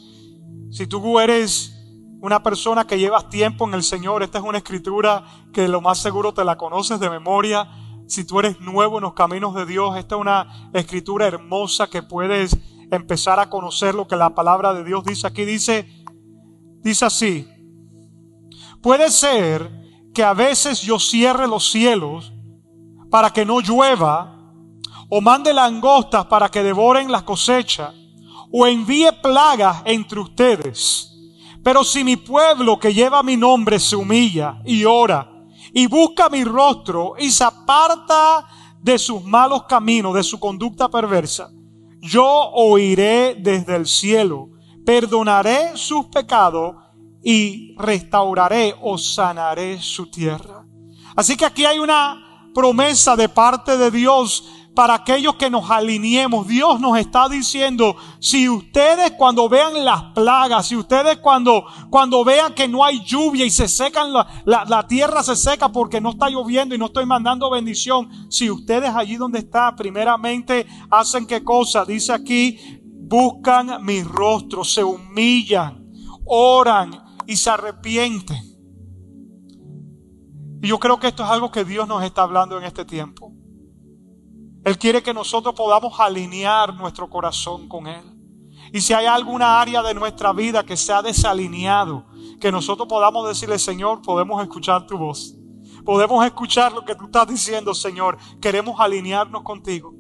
Si 0.71 0.87
tú 0.87 1.19
eres 1.19 1.75
una 2.21 2.43
persona 2.43 2.87
que 2.87 2.99
llevas 2.99 3.31
tiempo 3.31 3.67
en 3.67 3.75
el 3.75 3.83
Señor, 3.83 4.23
esta 4.23 4.39
es 4.39 4.45
una 4.45 4.59
escritura 4.59 5.25
que 5.55 5.69
lo 5.69 5.81
más 5.81 5.99
seguro 5.99 6.35
te 6.35 6.45
la 6.45 6.59
conoces 6.59 7.01
de 7.01 7.09
memoria. 7.09 7.67
Si 8.07 8.25
tú 8.25 8.41
eres 8.41 8.61
nuevo 8.61 8.99
en 8.99 9.05
los 9.05 9.15
caminos 9.15 9.55
de 9.55 9.65
Dios, 9.65 9.97
esta 9.97 10.17
es 10.17 10.21
una 10.21 10.71
escritura 10.75 11.27
hermosa 11.27 11.89
que 11.89 12.03
puedes 12.03 12.59
empezar 12.97 13.41
a 13.41 13.49
conocer 13.49 13.95
lo 13.95 14.07
que 14.07 14.17
la 14.17 14.35
palabra 14.35 14.75
de 14.75 14.85
Dios 14.85 15.05
dice 15.05 15.27
aquí. 15.27 15.45
Dice, 15.45 15.89
dice 16.83 17.05
así, 17.05 17.49
puede 18.83 19.11
ser 19.11 19.71
que 20.15 20.23
a 20.23 20.35
veces 20.35 20.83
yo 20.83 20.99
cierre 20.99 21.49
los 21.49 21.71
cielos 21.71 22.33
para 23.11 23.31
que 23.31 23.45
no 23.45 23.61
llueva, 23.61 24.39
o 25.09 25.21
mande 25.21 25.53
langostas 25.53 26.27
para 26.27 26.51
que 26.51 26.63
devoren 26.63 27.13
las 27.13 27.23
cosechas, 27.23 27.95
o 28.51 28.67
envíe 28.67 29.11
plagas 29.23 29.83
entre 29.85 30.21
ustedes. 30.21 31.11
Pero 31.63 31.85
si 31.85 32.05
mi 32.05 32.17
pueblo 32.17 32.79
que 32.79 32.93
lleva 32.93 33.23
mi 33.23 33.37
nombre 33.37 33.79
se 33.79 33.97
humilla 33.97 34.61
y 34.65 34.85
ora 34.85 35.31
y 35.73 35.87
busca 35.87 36.29
mi 36.29 36.45
rostro 36.45 37.15
y 37.19 37.31
se 37.31 37.45
aparta 37.45 38.47
de 38.81 38.99
sus 38.99 39.23
malos 39.25 39.65
caminos, 39.65 40.15
de 40.15 40.23
su 40.23 40.41
conducta 40.41 40.89
perversa, 40.89 41.51
yo 42.03 42.27
oiré 42.27 43.37
desde 43.39 43.77
el 43.77 43.87
cielo, 43.87 44.51
perdonaré 44.85 45.77
sus 45.77 46.07
pecados 46.07 46.75
y 47.23 47.77
restauraré 47.79 48.75
o 48.83 48.99
sanaré 48.99 49.81
su 49.81 50.11
tierra. 50.11 50.67
Así 51.15 51.37
que 51.37 51.47
aquí 51.47 51.65
hay 51.65 51.79
una 51.79 52.51
promesa 52.53 53.15
de 53.15 53.29
parte 53.29 53.79
de 53.79 53.91
Dios 53.93 54.45
para 54.75 54.95
aquellos 54.95 55.37
que 55.37 55.51
nos 55.51 55.71
alineemos. 55.71 56.47
Dios 56.47 56.81
nos 56.81 56.99
está 56.99 57.29
diciendo, 57.29 57.97
si 58.21 58.49
ustedes 58.49 59.13
cuando 59.13 59.49
vean 59.49 59.85
las 59.85 60.03
plagas, 60.15 60.69
si 60.69 60.77
ustedes 60.77 61.19
cuando, 61.19 61.65
cuando 61.91 62.25
vean 62.25 62.55
que 62.55 62.69
no 62.69 62.85
hay 62.85 63.05
lluvia 63.05 63.45
y 63.45 63.51
se 63.51 63.69
secan, 63.69 64.13
la, 64.13 64.27
la, 64.45 64.87
tierra 64.87 65.23
se 65.23 65.37
seca 65.37 65.71
porque 65.71 66.01
no 66.01 66.11
está 66.11 66.29
lloviendo 66.31 66.75
y 66.75 66.79
no 66.79 66.87
estoy 66.87 67.07
mandando 67.07 67.51
bendición, 67.51 68.09
si 68.31 68.51
ustedes 68.51 68.91
allí 68.95 69.17
donde 69.17 69.41
está, 69.41 69.75
primeramente 69.77 70.67
hacen 70.91 71.27
qué 71.27 71.45
cosa, 71.45 71.85
dice 71.85 72.13
aquí, 72.13 72.59
buscan 73.13 73.85
mi 73.85 74.03
rostro, 74.03 74.65
se 74.65 74.83
humillan, 74.83 75.87
oran 76.25 77.03
y 77.27 77.37
se 77.37 77.51
arrepienten. 77.51 78.53
Y 80.63 80.69
yo 80.69 80.79
creo 80.79 80.99
que 80.99 81.09
esto 81.09 81.25
es 81.25 81.29
algo 81.29 81.51
que 81.51 81.65
Dios 81.65 81.89
nos 81.89 82.05
está 82.05 82.23
hablando 82.23 82.57
en 82.57 82.65
este 82.65 82.85
tiempo. 82.85 83.33
Él 84.65 84.79
quiere 84.79 85.03
que 85.03 85.13
nosotros 85.13 85.55
podamos 85.55 85.99
alinear 85.99 86.75
nuestro 86.75 87.11
corazón 87.11 87.69
con 87.69 87.87
Él. 87.87 88.05
Y 88.73 88.81
si 88.81 88.95
hay 88.95 89.07
alguna 89.07 89.61
área 89.61 89.83
de 89.83 89.93
nuestra 89.93 90.33
vida 90.33 90.65
que 90.65 90.77
se 90.77 90.93
ha 90.93 91.03
desalineado, 91.03 92.07
que 92.41 92.53
nosotros 92.53 92.89
podamos 92.89 93.29
decirle, 93.29 93.59
Señor, 93.59 94.01
podemos 94.03 94.41
escuchar 94.41 94.87
tu 94.87 94.97
voz. 94.97 95.35
Podemos 95.85 96.25
escuchar 96.25 96.73
lo 96.73 96.85
que 96.85 96.95
tú 96.95 97.07
estás 97.07 97.27
diciendo, 97.27 97.75
Señor. 97.75 98.17
Queremos 98.41 98.79
alinearnos 98.79 99.43
contigo. 99.43 99.95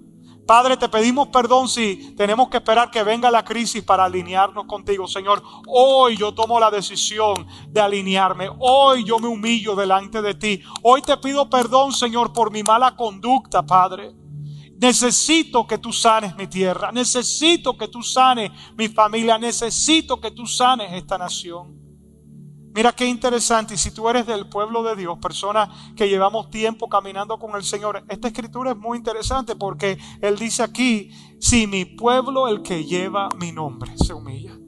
Padre, 0.46 0.76
te 0.76 0.88
pedimos 0.88 1.28
perdón 1.28 1.68
si 1.68 2.14
tenemos 2.16 2.48
que 2.48 2.56
esperar 2.56 2.90
que 2.90 3.02
venga 3.02 3.30
la 3.30 3.44
crisis 3.44 3.82
para 3.82 4.04
alinearnos 4.04 4.66
contigo, 4.66 5.06
Señor. 5.06 5.42
Hoy 5.66 6.16
yo 6.16 6.34
tomo 6.34 6.58
la 6.58 6.70
decisión 6.70 7.46
de 7.68 7.80
alinearme. 7.80 8.48
Hoy 8.58 9.04
yo 9.04 9.18
me 9.18 9.28
humillo 9.28 9.74
delante 9.76 10.22
de 10.22 10.34
ti. 10.34 10.60
Hoy 10.82 11.02
te 11.02 11.16
pido 11.16 11.48
perdón, 11.48 11.92
Señor, 11.92 12.32
por 12.32 12.50
mi 12.52 12.62
mala 12.62 12.96
conducta, 12.96 13.62
Padre. 13.62 14.21
Necesito 14.82 15.64
que 15.64 15.78
tú 15.78 15.92
sanes 15.92 16.34
mi 16.34 16.48
tierra. 16.48 16.90
Necesito 16.90 17.78
que 17.78 17.86
tú 17.86 18.02
sanes 18.02 18.50
mi 18.76 18.88
familia. 18.88 19.38
Necesito 19.38 20.20
que 20.20 20.32
tú 20.32 20.44
sanes 20.44 20.92
esta 20.92 21.16
nación. 21.16 21.78
Mira 22.74 22.90
qué 22.90 23.06
interesante. 23.06 23.74
Y 23.74 23.76
si 23.76 23.92
tú 23.92 24.08
eres 24.08 24.26
del 24.26 24.48
pueblo 24.48 24.82
de 24.82 24.96
Dios, 24.96 25.18
persona 25.22 25.70
que 25.94 26.08
llevamos 26.08 26.50
tiempo 26.50 26.88
caminando 26.88 27.38
con 27.38 27.54
el 27.54 27.62
Señor, 27.62 28.04
esta 28.08 28.26
escritura 28.26 28.72
es 28.72 28.76
muy 28.76 28.98
interesante 28.98 29.54
porque 29.54 29.98
Él 30.20 30.36
dice 30.36 30.64
aquí, 30.64 31.12
si 31.38 31.68
mi 31.68 31.84
pueblo, 31.84 32.48
el 32.48 32.62
que 32.62 32.84
lleva 32.84 33.28
mi 33.38 33.52
nombre, 33.52 33.96
se 33.96 34.14
humilla. 34.14 34.61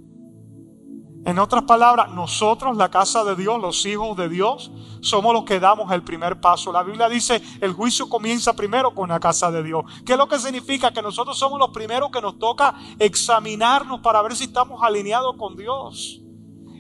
En 1.27 1.39
otras 1.39 1.63
palabras, 1.63 2.11
nosotros, 2.11 2.77
la 2.77 2.91
casa 2.91 3.25
de 3.25 3.35
Dios, 3.35 3.59
los 3.59 3.87
hijos 3.87 4.15
de 4.15 4.29
Dios, 4.29 4.71
somos 5.01 5.33
los 5.33 5.45
que 5.45 5.59
damos 5.59 5.91
el 5.91 6.03
primer 6.03 6.39
paso. 6.39 6.71
La 6.71 6.83
Biblia 6.83 7.09
dice, 7.09 7.43
el 7.63 7.73
juicio 7.73 8.11
comienza 8.11 8.53
primero 8.53 8.95
con 8.95 9.09
la 9.09 9.19
casa 9.19 9.51
de 9.51 9.63
Dios. 9.63 9.85
¿Qué 10.05 10.13
es 10.13 10.19
lo 10.19 10.29
que 10.29 10.39
significa? 10.39 10.93
Que 10.93 11.01
nosotros 11.01 11.39
somos 11.39 11.59
los 11.59 11.71
primeros 11.71 12.11
que 12.11 12.21
nos 12.21 12.39
toca 12.39 12.75
examinarnos 12.99 14.01
para 14.01 14.21
ver 14.21 14.37
si 14.37 14.45
estamos 14.45 14.83
alineados 14.83 15.37
con 15.39 15.57
Dios. 15.57 16.21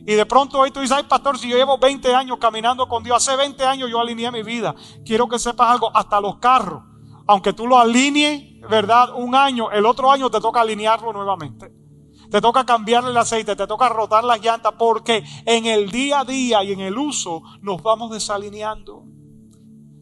Y 0.06 0.12
de 0.12 0.26
pronto 0.26 0.58
hoy 0.58 0.70
tú 0.70 0.80
dices, 0.80 0.94
ay 0.98 1.04
pastor, 1.04 1.38
si 1.38 1.48
yo 1.48 1.56
llevo 1.56 1.78
20 1.78 2.14
años 2.14 2.36
caminando 2.38 2.86
con 2.86 3.02
Dios, 3.02 3.16
hace 3.16 3.38
20 3.38 3.64
años 3.64 3.90
yo 3.90 3.98
alineé 3.98 4.30
mi 4.30 4.42
vida. 4.42 4.74
Quiero 5.06 5.26
que 5.26 5.38
sepas 5.38 5.70
algo, 5.70 5.90
hasta 5.96 6.20
los 6.20 6.36
carros, 6.36 6.82
aunque 7.26 7.54
tú 7.54 7.66
lo 7.66 7.78
alinees, 7.78 8.60
¿verdad? 8.68 9.14
Un 9.14 9.34
año, 9.34 9.70
el 9.70 9.86
otro 9.86 10.10
año 10.12 10.28
te 10.30 10.38
toca 10.38 10.60
alinearlo 10.60 11.14
nuevamente 11.14 11.83
te 12.30 12.40
toca 12.40 12.64
cambiarle 12.64 13.10
el 13.10 13.16
aceite, 13.16 13.56
te 13.56 13.66
toca 13.66 13.88
rotar 13.88 14.24
las 14.24 14.40
llantas, 14.42 14.74
porque 14.78 15.24
en 15.44 15.66
el 15.66 15.90
día 15.90 16.20
a 16.20 16.24
día 16.24 16.64
y 16.64 16.72
en 16.72 16.80
el 16.80 16.98
uso 16.98 17.42
nos 17.60 17.82
vamos 17.82 18.10
desalineando. 18.10 19.04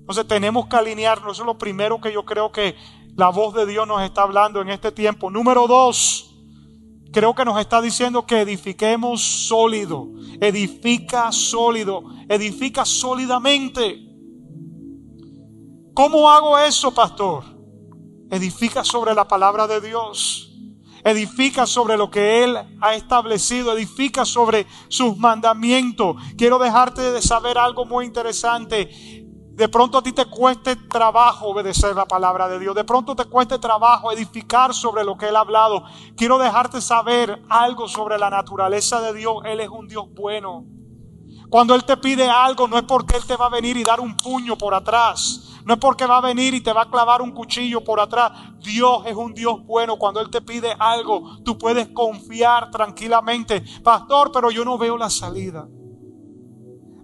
Entonces 0.01 0.27
tenemos 0.27 0.67
que 0.67 0.77
alinearnos. 0.77 1.33
Eso 1.33 1.43
es 1.43 1.47
lo 1.47 1.59
primero 1.59 2.01
que 2.01 2.13
yo 2.13 2.25
creo 2.25 2.51
que 2.53 2.77
la 3.17 3.29
voz 3.29 3.55
de 3.55 3.67
Dios 3.67 3.87
nos 3.87 4.03
está 4.03 4.23
hablando 4.23 4.61
en 4.61 4.69
este 4.69 4.93
tiempo. 4.93 5.31
Número 5.31 5.67
dos, 5.67 6.35
creo 7.13 7.35
que 7.35 7.45
nos 7.45 7.61
está 7.61 7.81
diciendo 7.81 8.27
que 8.27 8.41
edifiquemos 8.41 9.23
sólido. 9.23 10.09
Edifica 10.41 11.31
sólido. 11.33 12.05
Edifica 12.29 12.85
sólidamente. 12.85 14.09
¿Cómo 15.95 16.31
hago 16.31 16.59
eso, 16.59 16.93
pastor? 16.93 17.45
Edifica 18.31 18.83
sobre 18.83 19.15
la 19.15 19.29
palabra 19.29 19.67
de 19.67 19.81
Dios 19.81 20.52
edifica 21.05 21.67
sobre 21.67 21.97
lo 21.97 22.11
que 22.11 22.45
Él 22.45 22.57
ha 22.81 22.95
establecido, 22.95 23.77
edifica 23.77 24.25
sobre 24.25 24.67
sus 24.89 25.17
mandamientos. 25.17 26.17
Quiero 26.37 26.59
dejarte 26.59 27.13
de 27.13 27.23
saber 27.23 27.59
algo 27.59 27.85
muy 27.85 28.05
interesante. 28.05 28.91
De 29.55 29.69
pronto 29.69 29.99
a 29.99 30.03
ti 30.03 30.13
te 30.13 30.25
cueste 30.27 30.77
trabajo 30.77 31.49
obedecer 31.49 31.95
la 31.95 32.07
palabra 32.07 32.49
de 32.49 32.59
Dios. 32.59 32.75
De 32.75 32.85
pronto 32.85 33.15
te 33.15 33.27
cueste 33.27 33.59
trabajo 33.59 34.11
edificar 34.11 34.73
sobre 34.73 35.05
lo 35.05 35.17
que 35.17 35.29
Él 35.29 35.37
ha 35.37 35.41
hablado. 35.41 35.85
Quiero 36.17 36.39
dejarte 36.39 36.81
saber 36.81 37.43
algo 37.51 37.87
sobre 37.87 38.19
la 38.19 38.31
naturaleza 38.31 39.01
de 39.03 39.13
Dios. 39.13 39.37
Él 39.45 39.61
es 39.61 39.69
un 39.69 39.89
Dios 39.89 40.07
bueno. 40.15 40.65
Cuando 41.51 41.75
Él 41.75 41.85
te 41.85 41.99
pide 41.99 42.31
algo, 42.31 42.67
no 42.67 42.79
es 42.79 42.85
porque 42.85 43.17
Él 43.17 43.27
te 43.27 43.37
va 43.37 43.47
a 43.47 43.51
venir 43.51 43.77
y 43.77 43.85
dar 43.85 44.01
un 44.01 44.17
puño 44.17 44.57
por 44.57 44.73
atrás. 44.73 45.52
No 45.65 45.75
es 45.75 45.81
porque 45.81 46.07
va 46.07 46.19
a 46.19 46.21
venir 46.21 46.55
y 46.55 46.61
te 46.61 46.73
va 46.73 46.83
a 46.83 46.91
clavar 46.91 47.23
un 47.23 47.33
cuchillo 47.33 47.83
por 47.85 48.01
atrás. 48.01 48.33
Dios 48.59 49.03
es 49.07 49.15
un 49.15 49.33
Dios 49.33 49.65
bueno. 49.65 49.97
Cuando 49.97 50.21
Él 50.21 50.31
te 50.31 50.41
pide 50.41 50.75
algo, 50.79 51.39
tú 51.45 51.57
puedes 51.57 51.89
confiar 51.89 52.71
tranquilamente. 52.71 53.63
Pastor, 53.83 54.31
pero 54.33 54.51
yo 54.51 54.65
no 54.65 54.77
veo 54.77 54.97
la 54.97 55.11
salida. 55.11 55.69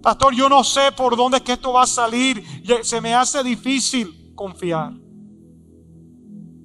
Pastor, 0.01 0.33
yo 0.33 0.49
no 0.49 0.63
sé 0.63 0.91
por 0.91 1.15
dónde 1.15 1.37
es 1.37 1.43
que 1.43 1.53
esto 1.53 1.73
va 1.73 1.83
a 1.83 1.87
salir. 1.87 2.43
Se 2.83 3.01
me 3.01 3.13
hace 3.13 3.43
difícil 3.43 4.33
confiar. 4.35 4.93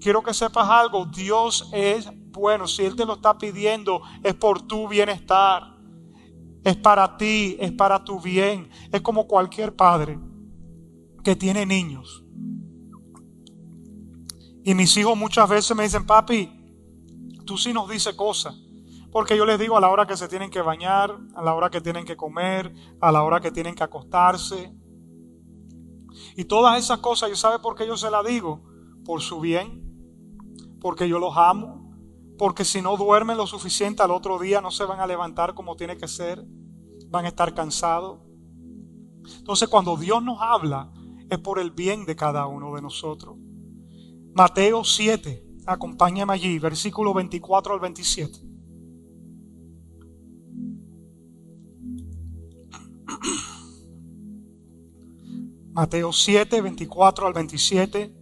Quiero 0.00 0.22
que 0.22 0.34
sepas 0.34 0.68
algo. 0.68 1.06
Dios 1.06 1.68
es 1.72 2.08
bueno. 2.30 2.66
Si 2.66 2.84
Él 2.84 2.96
te 2.96 3.06
lo 3.06 3.14
está 3.14 3.38
pidiendo, 3.38 4.02
es 4.22 4.34
por 4.34 4.62
tu 4.62 4.88
bienestar. 4.88 5.74
es 6.64 6.76
para 6.76 7.16
ti, 7.16 7.56
es 7.60 7.72
para 7.72 8.02
tu 8.02 8.20
bien. 8.20 8.68
Es 8.90 9.00
como 9.00 9.26
cualquier 9.26 9.76
padre 9.76 10.18
que 11.24 11.34
tiene 11.34 11.66
niños. 11.66 12.24
Y 14.62 14.74
mis 14.74 14.96
hijos 14.96 15.16
muchas 15.16 15.48
veces 15.48 15.76
me 15.76 15.82
dicen, 15.82 16.06
papi, 16.06 16.50
tú 17.44 17.58
sí 17.58 17.72
nos 17.72 17.88
dices 17.88 18.14
cosas. 18.14 18.54
Porque 19.10 19.36
yo 19.36 19.44
les 19.44 19.58
digo 19.58 19.76
a 19.76 19.80
la 19.80 19.88
hora 19.90 20.06
que 20.06 20.16
se 20.16 20.28
tienen 20.28 20.50
que 20.50 20.60
bañar, 20.60 21.16
a 21.34 21.42
la 21.42 21.54
hora 21.54 21.70
que 21.70 21.80
tienen 21.80 22.04
que 22.04 22.16
comer, 22.16 22.74
a 23.00 23.12
la 23.12 23.22
hora 23.22 23.40
que 23.40 23.50
tienen 23.50 23.74
que 23.74 23.84
acostarse. 23.84 24.74
Y 26.36 26.44
todas 26.44 26.78
esas 26.78 26.98
cosas, 26.98 27.30
¿yo 27.30 27.36
sabe 27.36 27.58
por 27.58 27.74
qué 27.74 27.86
yo 27.86 27.96
se 27.96 28.10
las 28.10 28.24
digo? 28.26 28.62
Por 29.04 29.20
su 29.20 29.40
bien, 29.40 29.82
porque 30.80 31.08
yo 31.08 31.18
los 31.18 31.36
amo, 31.36 31.94
porque 32.38 32.64
si 32.64 32.82
no 32.82 32.96
duermen 32.96 33.36
lo 33.36 33.46
suficiente 33.46 34.02
al 34.02 34.10
otro 34.10 34.38
día 34.38 34.60
no 34.60 34.70
se 34.70 34.84
van 34.84 35.00
a 35.00 35.06
levantar 35.06 35.54
como 35.54 35.76
tiene 35.76 35.96
que 35.96 36.08
ser, 36.08 36.44
van 37.08 37.24
a 37.26 37.28
estar 37.28 37.54
cansados. 37.54 38.20
Entonces 39.38 39.68
cuando 39.68 39.96
Dios 39.96 40.22
nos 40.22 40.38
habla 40.40 40.90
es 41.30 41.38
por 41.38 41.58
el 41.58 41.70
bien 41.70 42.04
de 42.06 42.16
cada 42.16 42.46
uno 42.46 42.74
de 42.74 42.82
nosotros. 42.82 43.36
Mateo 44.34 44.84
7, 44.84 45.46
acompáñame 45.66 46.32
allí, 46.32 46.58
versículo 46.58 47.14
24 47.14 47.74
al 47.74 47.80
27. 47.80 48.38
Mateo 55.72 56.12
7, 56.12 56.60
24 56.60 57.26
al 57.26 57.32
27. 57.32 58.14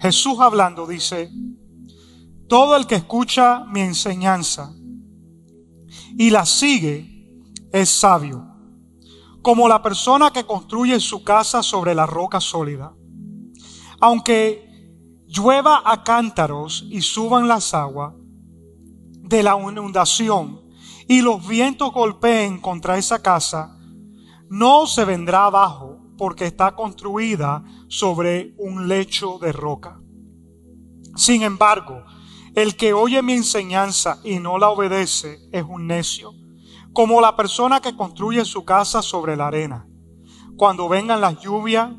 Jesús 0.00 0.38
hablando 0.38 0.86
dice, 0.86 1.30
todo 2.48 2.76
el 2.76 2.86
que 2.86 2.94
escucha 2.94 3.64
mi 3.64 3.80
enseñanza 3.80 4.72
y 6.16 6.30
la 6.30 6.46
sigue 6.46 7.42
es 7.72 7.88
sabio, 7.88 8.53
como 9.44 9.68
la 9.68 9.82
persona 9.82 10.30
que 10.30 10.46
construye 10.46 10.98
su 11.00 11.22
casa 11.22 11.62
sobre 11.62 11.94
la 11.94 12.06
roca 12.06 12.40
sólida. 12.40 12.94
Aunque 14.00 14.90
llueva 15.26 15.82
a 15.84 16.02
cántaros 16.02 16.86
y 16.88 17.02
suban 17.02 17.46
las 17.46 17.74
aguas 17.74 18.14
de 19.20 19.42
la 19.42 19.54
inundación 19.60 20.62
y 21.06 21.20
los 21.20 21.46
vientos 21.46 21.92
golpeen 21.92 22.58
contra 22.58 22.96
esa 22.96 23.20
casa, 23.20 23.78
no 24.48 24.86
se 24.86 25.04
vendrá 25.04 25.44
abajo 25.44 25.98
porque 26.16 26.46
está 26.46 26.74
construida 26.74 27.62
sobre 27.88 28.54
un 28.56 28.88
lecho 28.88 29.38
de 29.38 29.52
roca. 29.52 30.00
Sin 31.16 31.42
embargo, 31.42 32.02
el 32.54 32.76
que 32.76 32.94
oye 32.94 33.20
mi 33.20 33.34
enseñanza 33.34 34.20
y 34.24 34.38
no 34.38 34.56
la 34.56 34.70
obedece 34.70 35.38
es 35.52 35.64
un 35.68 35.86
necio, 35.86 36.32
como 36.94 37.20
la 37.20 37.36
persona 37.36 37.80
que 37.80 37.96
construye 37.96 38.44
su 38.44 38.64
casa 38.64 39.02
sobre 39.02 39.36
la 39.36 39.48
arena. 39.48 39.86
Cuando 40.56 40.88
vengan 40.88 41.20
las 41.20 41.40
lluvias 41.40 41.90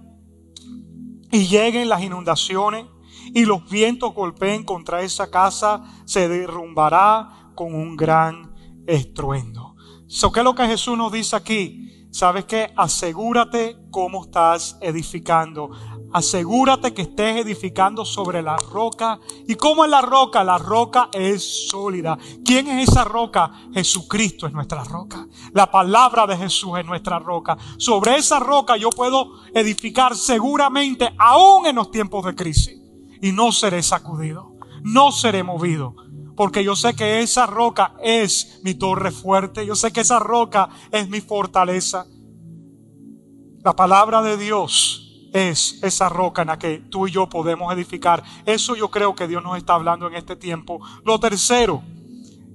y 1.31 1.47
lleguen 1.47 1.89
las 1.89 2.01
inundaciones 2.01 2.85
y 3.33 3.45
los 3.45 3.69
vientos 3.69 4.13
golpeen 4.13 4.63
contra 4.63 5.01
esa 5.01 5.29
casa, 5.29 5.83
se 6.05 6.29
derrumbará 6.29 7.51
con 7.55 7.75
un 7.75 7.97
gran 7.97 8.55
estruendo. 8.87 9.75
¿Qué 10.07 10.39
es 10.39 10.43
lo 10.43 10.55
que 10.55 10.65
Jesús 10.65 10.97
nos 10.97 11.11
dice 11.11 11.35
aquí? 11.35 12.07
¿Sabes 12.11 12.45
qué? 12.45 12.71
Asegúrate 12.77 13.75
cómo 13.91 14.23
estás 14.23 14.77
edificando. 14.79 15.71
Asegúrate 16.13 16.93
que 16.93 17.01
estés 17.03 17.45
edificando 17.45 18.05
sobre 18.05 18.41
la 18.41 18.55
roca. 18.57 19.19
¿Y 19.47 19.55
cómo 19.55 19.83
es 19.83 19.91
la 19.91 20.01
roca? 20.01 20.43
La 20.43 20.57
roca 20.57 21.09
es 21.11 21.67
sólida. 21.69 22.17
¿Quién 22.43 22.67
es 22.67 22.89
esa 22.89 23.03
roca? 23.03 23.51
Jesucristo 23.73 24.47
es 24.47 24.53
nuestra 24.53 24.83
roca. 24.83 25.27
La 25.53 25.69
palabra 25.69 26.25
de 26.25 26.37
Jesús 26.37 26.79
es 26.79 26.85
nuestra 26.85 27.19
roca. 27.19 27.57
Sobre 27.77 28.15
esa 28.15 28.39
roca 28.39 28.77
yo 28.77 28.89
puedo 28.89 29.31
edificar 29.53 30.15
seguramente 30.15 31.13
aún 31.17 31.65
en 31.65 31.75
los 31.75 31.91
tiempos 31.91 32.25
de 32.25 32.35
crisis. 32.35 32.79
Y 33.21 33.31
no 33.31 33.51
seré 33.51 33.83
sacudido. 33.83 34.53
No 34.83 35.11
seré 35.11 35.43
movido 35.43 35.95
porque 36.35 36.63
yo 36.63 36.75
sé 36.75 36.95
que 36.95 37.21
esa 37.21 37.45
roca 37.45 37.95
es 38.03 38.59
mi 38.63 38.73
torre 38.73 39.11
fuerte, 39.11 39.65
yo 39.65 39.75
sé 39.75 39.91
que 39.93 40.01
esa 40.01 40.19
roca 40.19 40.69
es 40.91 41.09
mi 41.09 41.21
fortaleza. 41.21 42.05
La 43.63 43.73
palabra 43.73 44.21
de 44.21 44.37
Dios 44.37 45.04
es 45.35 45.79
esa 45.83 46.07
roca 46.07 46.43
en 46.43 46.47
la 46.47 46.57
que 46.57 46.77
tú 46.77 47.07
y 47.07 47.11
yo 47.11 47.27
podemos 47.27 47.73
edificar. 47.73 48.23
Eso 48.45 48.73
yo 48.73 48.89
creo 48.89 49.15
que 49.15 49.27
Dios 49.27 49.43
nos 49.43 49.57
está 49.57 49.73
hablando 49.73 50.07
en 50.07 50.15
este 50.15 50.37
tiempo. 50.37 50.79
Lo 51.03 51.19
tercero, 51.19 51.83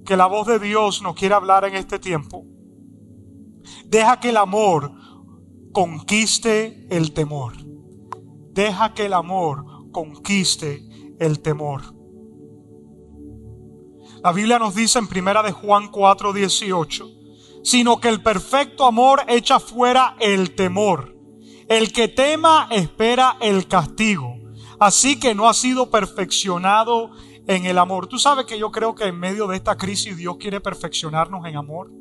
que 0.07 0.17
la 0.17 0.25
voz 0.25 0.47
de 0.47 0.59
Dios 0.59 1.03
nos 1.03 1.15
quiere 1.15 1.35
hablar 1.35 1.67
en 1.67 1.75
este 1.75 1.99
tiempo. 1.99 2.47
Deja 3.85 4.19
que 4.19 4.31
el 4.31 4.39
amor 4.39 4.93
conquiste 5.73 6.87
el 6.89 7.13
temor. 7.13 7.53
Deja 8.53 8.95
que 8.95 9.05
el 9.05 9.13
amor 9.13 9.91
conquiste 9.93 10.83
el 11.19 11.41
temor. 11.41 11.83
La 14.25 14.33
Biblia 14.33 14.59
nos 14.59 14.75
dice 14.75 14.99
en 14.99 15.07
primera 15.07 15.43
de 15.43 15.53
Juan 15.53 15.89
4, 15.91 16.33
18, 16.33 17.11
sino 17.63 18.01
que 18.01 18.09
el 18.09 18.23
perfecto 18.23 18.87
amor 18.87 19.21
echa 19.29 19.61
fuera 19.61 20.17
el 20.19 20.55
temor. 20.55 21.20
El 21.71 21.93
que 21.93 22.09
tema 22.09 22.67
espera 22.73 23.37
el 23.41 23.69
castigo. 23.69 24.35
Así 24.81 25.21
que 25.21 25.37
no 25.37 25.49
ha 25.49 25.55
sido 25.55 25.89
perfeccionado 25.89 27.13
en 27.47 27.65
el 27.65 27.79
amor. 27.79 28.09
Tú 28.09 28.19
sabes 28.19 28.47
que 28.47 28.59
yo 28.59 28.73
creo 28.73 28.97
que 28.97 29.05
en 29.05 29.17
medio 29.17 29.47
de 29.47 29.55
esta 29.55 29.77
crisis 29.77 30.17
Dios 30.17 30.37
quiere 30.37 30.61
perfeccionarnos 30.61 31.47
en 31.47 31.57
amor. 31.57 31.93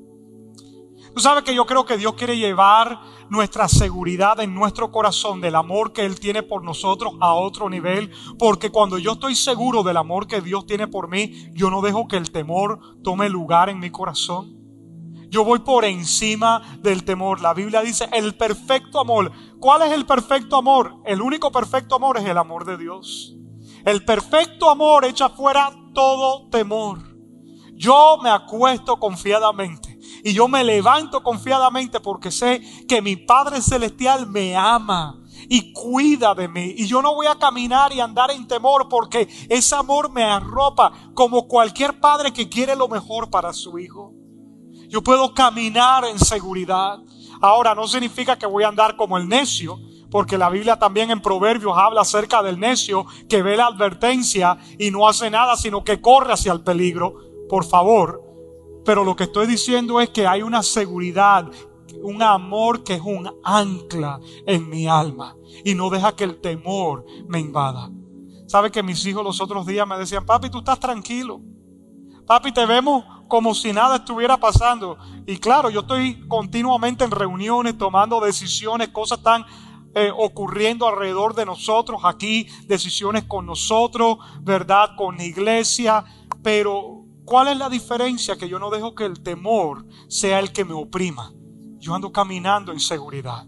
Tú 1.14 1.22
sabes 1.22 1.44
que 1.44 1.54
yo 1.54 1.68
creo 1.68 1.86
que 1.86 1.98
Dios 1.98 2.16
quiere 2.16 2.36
llevar 2.36 3.00
nuestra 3.30 3.68
seguridad 3.68 4.40
en 4.40 4.56
nuestro 4.56 4.92
corazón 4.92 5.40
del 5.40 5.56
amor 5.56 5.94
que 5.94 6.04
Él 6.04 6.20
tiene 6.20 6.42
por 6.42 6.64
nosotros 6.64 7.14
a 7.20 7.36
otro 7.36 7.70
nivel. 7.70 8.10
Porque 8.40 8.72
cuando 8.72 8.98
yo 8.98 9.12
estoy 9.12 9.36
seguro 9.36 9.84
del 9.84 9.98
amor 9.98 10.26
que 10.26 10.42
Dios 10.42 10.66
tiene 10.66 10.88
por 10.88 11.10
mí, 11.10 11.52
yo 11.54 11.70
no 11.70 11.84
dejo 11.84 12.08
que 12.08 12.18
el 12.18 12.32
temor 12.32 12.80
tome 13.04 13.30
lugar 13.30 13.70
en 13.70 13.78
mi 13.78 13.92
corazón. 13.92 14.59
Yo 15.30 15.44
voy 15.44 15.60
por 15.60 15.86
encima 15.86 16.78
del 16.82 17.04
temor. 17.04 17.42
La 17.42 17.54
Biblia 17.54 17.82
dice 17.82 18.10
el 18.12 18.36
perfecto 18.36 19.00
amor. 19.00 19.32
¿Cuál 19.60 19.84
es 19.84 19.92
el 19.92 20.06
perfecto 20.06 20.58
amor? 20.58 20.96
El 21.06 21.22
único 21.22 21.52
perfecto 21.52 21.96
amor 21.96 22.18
es 22.18 22.26
el 22.26 22.38
amor 22.38 22.66
de 22.66 22.78
Dios. 22.78 23.36
El 23.86 24.04
perfecto 24.04 24.70
amor 24.70 25.06
echa 25.06 25.30
fuera 25.30 25.72
todo 25.94 26.50
temor. 26.50 27.00
Yo 27.76 28.18
me 28.22 28.30
acuesto 28.30 28.98
confiadamente 28.98 29.98
y 30.24 30.34
yo 30.34 30.48
me 30.48 30.64
levanto 30.64 31.24
confiadamente 31.24 32.00
porque 32.00 32.32
sé 32.32 32.62
que 32.88 33.02
mi 33.02 33.16
Padre 33.16 33.62
Celestial 33.62 34.28
me 34.28 34.56
ama 34.56 35.24
y 35.48 35.72
cuida 35.72 36.36
de 36.36 36.48
mí. 36.48 36.74
Y 36.78 36.88
yo 36.88 37.02
no 37.02 37.14
voy 37.16 37.28
a 37.28 37.36
caminar 37.36 37.94
y 37.94 38.02
andar 38.02 38.32
en 38.32 38.48
temor 38.48 38.90
porque 38.90 39.30
ese 39.48 39.76
amor 39.76 40.12
me 40.12 40.24
arropa 40.24 40.92
como 41.14 41.48
cualquier 41.48 42.00
padre 42.00 42.34
que 42.34 42.50
quiere 42.50 42.76
lo 42.76 42.88
mejor 42.88 43.30
para 43.30 43.54
su 43.54 43.80
hijo. 43.80 44.14
Yo 44.90 45.04
puedo 45.04 45.34
caminar 45.36 46.04
en 46.06 46.18
seguridad. 46.18 47.00
Ahora 47.42 47.76
no 47.76 47.88
significa 47.88 48.38
que 48.38 48.48
voy 48.48 48.64
a 48.64 48.70
andar 48.70 48.96
como 48.96 49.18
el 49.18 49.28
necio, 49.28 49.80
porque 50.10 50.38
la 50.38 50.50
Biblia 50.50 50.80
también 50.80 51.12
en 51.12 51.22
Proverbios 51.22 51.78
habla 51.78 52.02
acerca 52.02 52.42
del 52.42 52.60
necio 52.60 53.06
que 53.30 53.44
ve 53.44 53.56
la 53.56 53.68
advertencia 53.68 54.58
y 54.80 54.90
no 54.90 55.08
hace 55.08 55.30
nada, 55.30 55.56
sino 55.56 55.84
que 55.84 56.02
corre 56.02 56.34
hacia 56.34 56.52
el 56.52 56.62
peligro. 56.62 57.14
Por 57.48 57.66
favor, 57.66 58.24
pero 58.84 59.04
lo 59.04 59.16
que 59.16 59.26
estoy 59.26 59.46
diciendo 59.46 60.02
es 60.02 60.10
que 60.10 60.26
hay 60.26 60.42
una 60.42 60.64
seguridad, 60.64 61.46
un 62.02 62.24
amor 62.24 62.84
que 62.84 62.96
es 62.96 63.02
un 63.02 63.30
ancla 63.44 64.20
en 64.48 64.70
mi 64.70 64.88
alma 64.88 65.36
y 65.64 65.76
no 65.76 65.92
deja 65.92 66.16
que 66.16 66.24
el 66.24 66.42
temor 66.42 67.06
me 67.28 67.40
invada. 67.40 67.92
¿Sabe 68.48 68.72
que 68.72 68.82
mis 68.82 69.06
hijos 69.06 69.24
los 69.24 69.40
otros 69.40 69.68
días 69.68 69.88
me 69.88 70.00
decían, 70.00 70.26
papi, 70.26 70.50
tú 70.50 70.58
estás 70.60 70.80
tranquilo? 70.80 71.42
Papi, 72.26 72.52
te 72.52 72.66
vemos 72.66 73.06
como 73.30 73.56
si 73.56 73.72
nada 73.72 73.98
estuviera 73.98 74.36
pasando. 74.36 74.98
Y 75.26 75.38
claro, 75.38 75.70
yo 75.70 75.82
estoy 75.82 76.28
continuamente 76.28 77.06
en 77.06 77.12
reuniones, 77.12 77.78
tomando 77.78 78.20
decisiones, 78.20 78.90
cosas 78.90 79.20
están 79.20 79.46
eh, 79.96 80.12
ocurriendo 80.14 80.86
alrededor 80.86 81.34
de 81.34 81.46
nosotros, 81.46 82.02
aquí 82.04 82.48
decisiones 82.68 83.24
con 83.24 83.46
nosotros, 83.46 84.18
¿verdad? 84.42 84.90
Con 84.98 85.16
la 85.16 85.24
iglesia, 85.24 86.04
pero 86.44 87.00
¿Cuál 87.30 87.50
es 87.50 87.58
la 87.58 87.70
diferencia? 87.70 88.38
Que 88.38 88.50
yo 88.50 88.58
no 88.58 88.72
dejo 88.72 88.96
que 88.96 89.06
el 89.06 89.22
temor 89.22 89.86
sea 90.08 90.40
el 90.40 90.52
que 90.52 90.66
me 90.66 90.74
oprima. 90.74 91.32
Yo 91.78 91.94
ando 91.94 92.12
caminando 92.12 92.72
en 92.72 92.80
seguridad. 92.80 93.46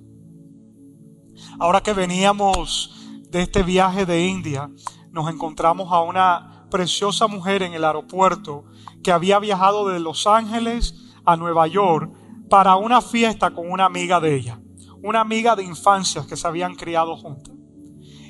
Ahora 1.59 1.81
que 1.81 1.91
veníamos 1.93 2.93
de 3.31 3.41
este 3.41 3.63
viaje 3.63 4.05
de 4.05 4.27
India, 4.27 4.69
nos 5.09 5.33
encontramos 5.33 5.91
a 5.91 6.01
una 6.01 6.67
preciosa 6.69 7.25
mujer 7.25 7.63
en 7.63 7.73
el 7.73 7.83
aeropuerto 7.83 8.65
que 9.03 9.11
había 9.11 9.39
viajado 9.39 9.87
de 9.87 9.99
Los 9.99 10.27
Ángeles 10.27 10.95
a 11.25 11.35
Nueva 11.35 11.67
York 11.67 12.11
para 12.49 12.75
una 12.75 13.01
fiesta 13.01 13.51
con 13.51 13.71
una 13.71 13.85
amiga 13.85 14.19
de 14.19 14.35
ella, 14.35 14.59
una 15.01 15.21
amiga 15.21 15.55
de 15.55 15.63
infancia 15.63 16.25
que 16.27 16.35
se 16.35 16.47
habían 16.47 16.75
criado 16.75 17.15
juntas. 17.15 17.55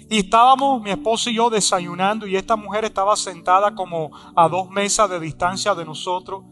Y 0.10 0.20
estábamos 0.20 0.82
mi 0.82 0.92
esposo 0.92 1.30
y 1.30 1.36
yo 1.36 1.50
desayunando 1.50 2.28
y 2.28 2.36
esta 2.36 2.56
mujer 2.56 2.84
estaba 2.86 3.16
sentada 3.16 3.74
como 3.74 4.12
a 4.36 4.50
dos 4.50 4.70
mesas 4.70 5.10
de 5.10 5.20
distancia 5.20 5.74
de 5.74 5.86
nosotros. 5.86 6.44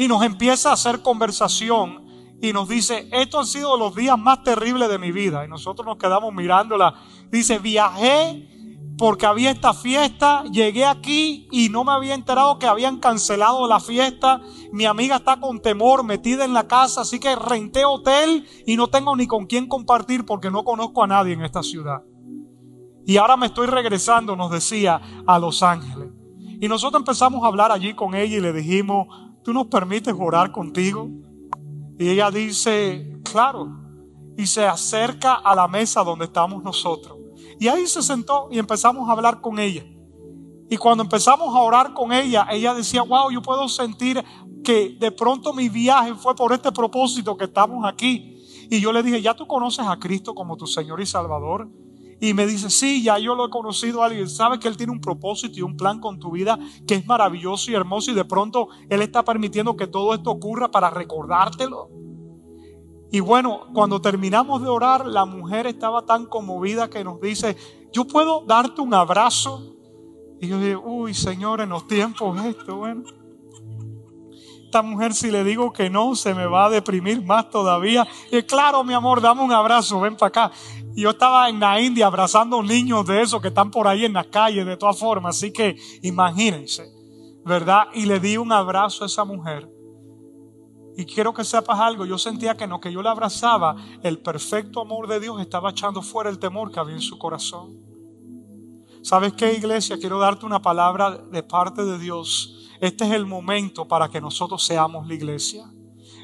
y 0.00 0.06
nos 0.06 0.22
empieza 0.22 0.70
a 0.70 0.74
hacer 0.74 1.02
conversación 1.02 2.06
y 2.40 2.52
nos 2.52 2.68
dice, 2.68 3.08
estos 3.10 3.40
han 3.40 3.46
sido 3.46 3.76
los 3.76 3.96
días 3.96 4.16
más 4.16 4.44
terribles 4.44 4.88
de 4.88 4.98
mi 4.98 5.10
vida. 5.10 5.44
Y 5.44 5.48
nosotros 5.48 5.84
nos 5.84 5.96
quedamos 5.96 6.32
mirándola. 6.32 6.94
Dice, 7.30 7.58
viajé 7.58 8.48
porque 8.98 9.26
había 9.26 9.52
esta 9.52 9.72
fiesta, 9.72 10.42
llegué 10.50 10.84
aquí 10.84 11.46
y 11.52 11.68
no 11.68 11.84
me 11.84 11.92
había 11.92 12.14
enterado 12.14 12.58
que 12.58 12.66
habían 12.66 12.98
cancelado 12.98 13.68
la 13.68 13.78
fiesta. 13.78 14.42
Mi 14.72 14.86
amiga 14.86 15.16
está 15.16 15.38
con 15.38 15.60
temor 15.60 16.02
metida 16.02 16.44
en 16.44 16.52
la 16.52 16.66
casa, 16.66 17.02
así 17.02 17.20
que 17.20 17.36
renté 17.36 17.84
hotel 17.84 18.44
y 18.66 18.76
no 18.76 18.88
tengo 18.88 19.14
ni 19.14 19.28
con 19.28 19.46
quién 19.46 19.68
compartir 19.68 20.26
porque 20.26 20.50
no 20.50 20.64
conozco 20.64 21.04
a 21.04 21.06
nadie 21.06 21.34
en 21.34 21.42
esta 21.42 21.62
ciudad. 21.62 22.02
Y 23.06 23.16
ahora 23.16 23.36
me 23.36 23.46
estoy 23.46 23.68
regresando, 23.68 24.34
nos 24.34 24.50
decía, 24.50 25.00
a 25.26 25.38
Los 25.38 25.62
Ángeles. 25.62 26.08
Y 26.60 26.66
nosotros 26.66 27.00
empezamos 27.00 27.44
a 27.44 27.46
hablar 27.46 27.70
allí 27.70 27.94
con 27.94 28.16
ella 28.16 28.36
y 28.36 28.40
le 28.40 28.52
dijimos, 28.52 29.06
¿tú 29.44 29.52
nos 29.52 29.68
permites 29.68 30.14
orar 30.18 30.50
contigo? 30.50 31.08
Y 32.00 32.08
ella 32.08 32.32
dice, 32.32 33.20
claro. 33.22 33.68
Y 34.36 34.46
se 34.46 34.66
acerca 34.66 35.34
a 35.34 35.54
la 35.54 35.68
mesa 35.68 36.02
donde 36.02 36.24
estamos 36.24 36.64
nosotros. 36.64 37.17
Y 37.58 37.68
ahí 37.68 37.86
se 37.86 38.02
sentó 38.02 38.48
y 38.50 38.58
empezamos 38.58 39.08
a 39.08 39.12
hablar 39.12 39.40
con 39.40 39.58
ella. 39.58 39.84
Y 40.70 40.76
cuando 40.76 41.02
empezamos 41.02 41.54
a 41.54 41.60
orar 41.60 41.94
con 41.94 42.12
ella, 42.12 42.46
ella 42.50 42.74
decía, 42.74 43.02
wow, 43.02 43.30
yo 43.30 43.40
puedo 43.40 43.68
sentir 43.68 44.22
que 44.62 44.96
de 44.98 45.10
pronto 45.10 45.52
mi 45.52 45.68
viaje 45.68 46.14
fue 46.14 46.34
por 46.34 46.52
este 46.52 46.70
propósito 46.72 47.36
que 47.36 47.44
estamos 47.44 47.86
aquí. 47.86 48.36
Y 48.70 48.80
yo 48.80 48.92
le 48.92 49.02
dije, 49.02 49.22
¿ya 49.22 49.34
tú 49.34 49.46
conoces 49.46 49.86
a 49.86 49.98
Cristo 49.98 50.34
como 50.34 50.56
tu 50.56 50.66
Señor 50.66 51.00
y 51.00 51.06
Salvador? 51.06 51.68
Y 52.20 52.34
me 52.34 52.46
dice, 52.46 52.68
sí, 52.68 53.02
ya 53.02 53.18
yo 53.18 53.34
lo 53.34 53.46
he 53.46 53.50
conocido 53.50 54.02
a 54.02 54.06
alguien. 54.06 54.28
Sabe 54.28 54.58
que 54.58 54.68
Él 54.68 54.76
tiene 54.76 54.92
un 54.92 55.00
propósito 55.00 55.58
y 55.58 55.62
un 55.62 55.76
plan 55.76 56.00
con 56.00 56.18
tu 56.18 56.32
vida 56.32 56.58
que 56.86 56.96
es 56.96 57.06
maravilloso 57.06 57.70
y 57.70 57.74
hermoso 57.74 58.10
y 58.10 58.14
de 58.14 58.24
pronto 58.24 58.68
Él 58.90 59.00
está 59.02 59.24
permitiendo 59.24 59.76
que 59.76 59.86
todo 59.86 60.12
esto 60.12 60.30
ocurra 60.30 60.70
para 60.70 60.90
recordártelo. 60.90 61.88
Y 63.10 63.20
bueno, 63.20 63.68
cuando 63.72 64.00
terminamos 64.00 64.62
de 64.62 64.68
orar, 64.68 65.06
la 65.06 65.24
mujer 65.24 65.66
estaba 65.66 66.04
tan 66.04 66.26
conmovida 66.26 66.90
que 66.90 67.04
nos 67.04 67.20
dice, 67.20 67.56
yo 67.92 68.06
puedo 68.06 68.44
darte 68.46 68.80
un 68.82 68.92
abrazo. 68.92 69.74
Y 70.40 70.48
yo 70.48 70.58
dije, 70.58 70.76
uy, 70.76 71.14
Señor, 71.14 71.60
en 71.60 71.70
los 71.70 71.86
tiempos 71.86 72.44
esto, 72.44 72.76
bueno. 72.76 73.04
Esta 74.64 74.82
mujer, 74.82 75.14
si 75.14 75.30
le 75.30 75.44
digo 75.44 75.72
que 75.72 75.88
no, 75.88 76.14
se 76.14 76.34
me 76.34 76.44
va 76.44 76.66
a 76.66 76.70
deprimir 76.70 77.24
más 77.24 77.48
todavía. 77.48 78.06
Y 78.30 78.42
claro, 78.42 78.84
mi 78.84 78.92
amor, 78.92 79.22
dame 79.22 79.42
un 79.42 79.52
abrazo, 79.52 79.98
ven 80.00 80.14
para 80.14 80.28
acá. 80.28 80.52
Y 80.94 81.02
yo 81.02 81.10
estaba 81.10 81.48
en 81.48 81.58
la 81.58 81.80
India 81.80 82.06
abrazando 82.06 82.62
niños 82.62 83.06
de 83.06 83.22
esos 83.22 83.40
que 83.40 83.48
están 83.48 83.70
por 83.70 83.88
ahí 83.88 84.04
en 84.04 84.12
las 84.12 84.26
calles, 84.26 84.66
de 84.66 84.76
todas 84.76 84.98
formas. 84.98 85.36
Así 85.36 85.54
que 85.54 85.76
imagínense, 86.02 86.92
¿verdad? 87.46 87.84
Y 87.94 88.04
le 88.04 88.20
di 88.20 88.36
un 88.36 88.52
abrazo 88.52 89.04
a 89.04 89.06
esa 89.06 89.24
mujer. 89.24 89.77
Y 90.98 91.06
quiero 91.06 91.32
que 91.32 91.44
sepas 91.44 91.78
algo, 91.78 92.04
yo 92.06 92.18
sentía 92.18 92.56
que 92.56 92.66
no, 92.66 92.80
que 92.80 92.92
yo 92.92 93.02
la 93.02 93.12
abrazaba, 93.12 93.76
el 94.02 94.18
perfecto 94.18 94.80
amor 94.80 95.06
de 95.06 95.20
Dios 95.20 95.40
estaba 95.40 95.70
echando 95.70 96.02
fuera 96.02 96.28
el 96.28 96.40
temor 96.40 96.72
que 96.72 96.80
había 96.80 96.96
en 96.96 97.00
su 97.00 97.16
corazón. 97.16 97.78
¿Sabes 99.00 99.32
qué, 99.34 99.52
iglesia? 99.52 99.96
Quiero 99.96 100.18
darte 100.18 100.44
una 100.44 100.60
palabra 100.60 101.12
de 101.16 101.44
parte 101.44 101.84
de 101.84 102.00
Dios. 102.00 102.68
Este 102.80 103.04
es 103.04 103.12
el 103.12 103.26
momento 103.26 103.86
para 103.86 104.08
que 104.08 104.20
nosotros 104.20 104.64
seamos 104.64 105.06
la 105.06 105.14
iglesia. 105.14 105.70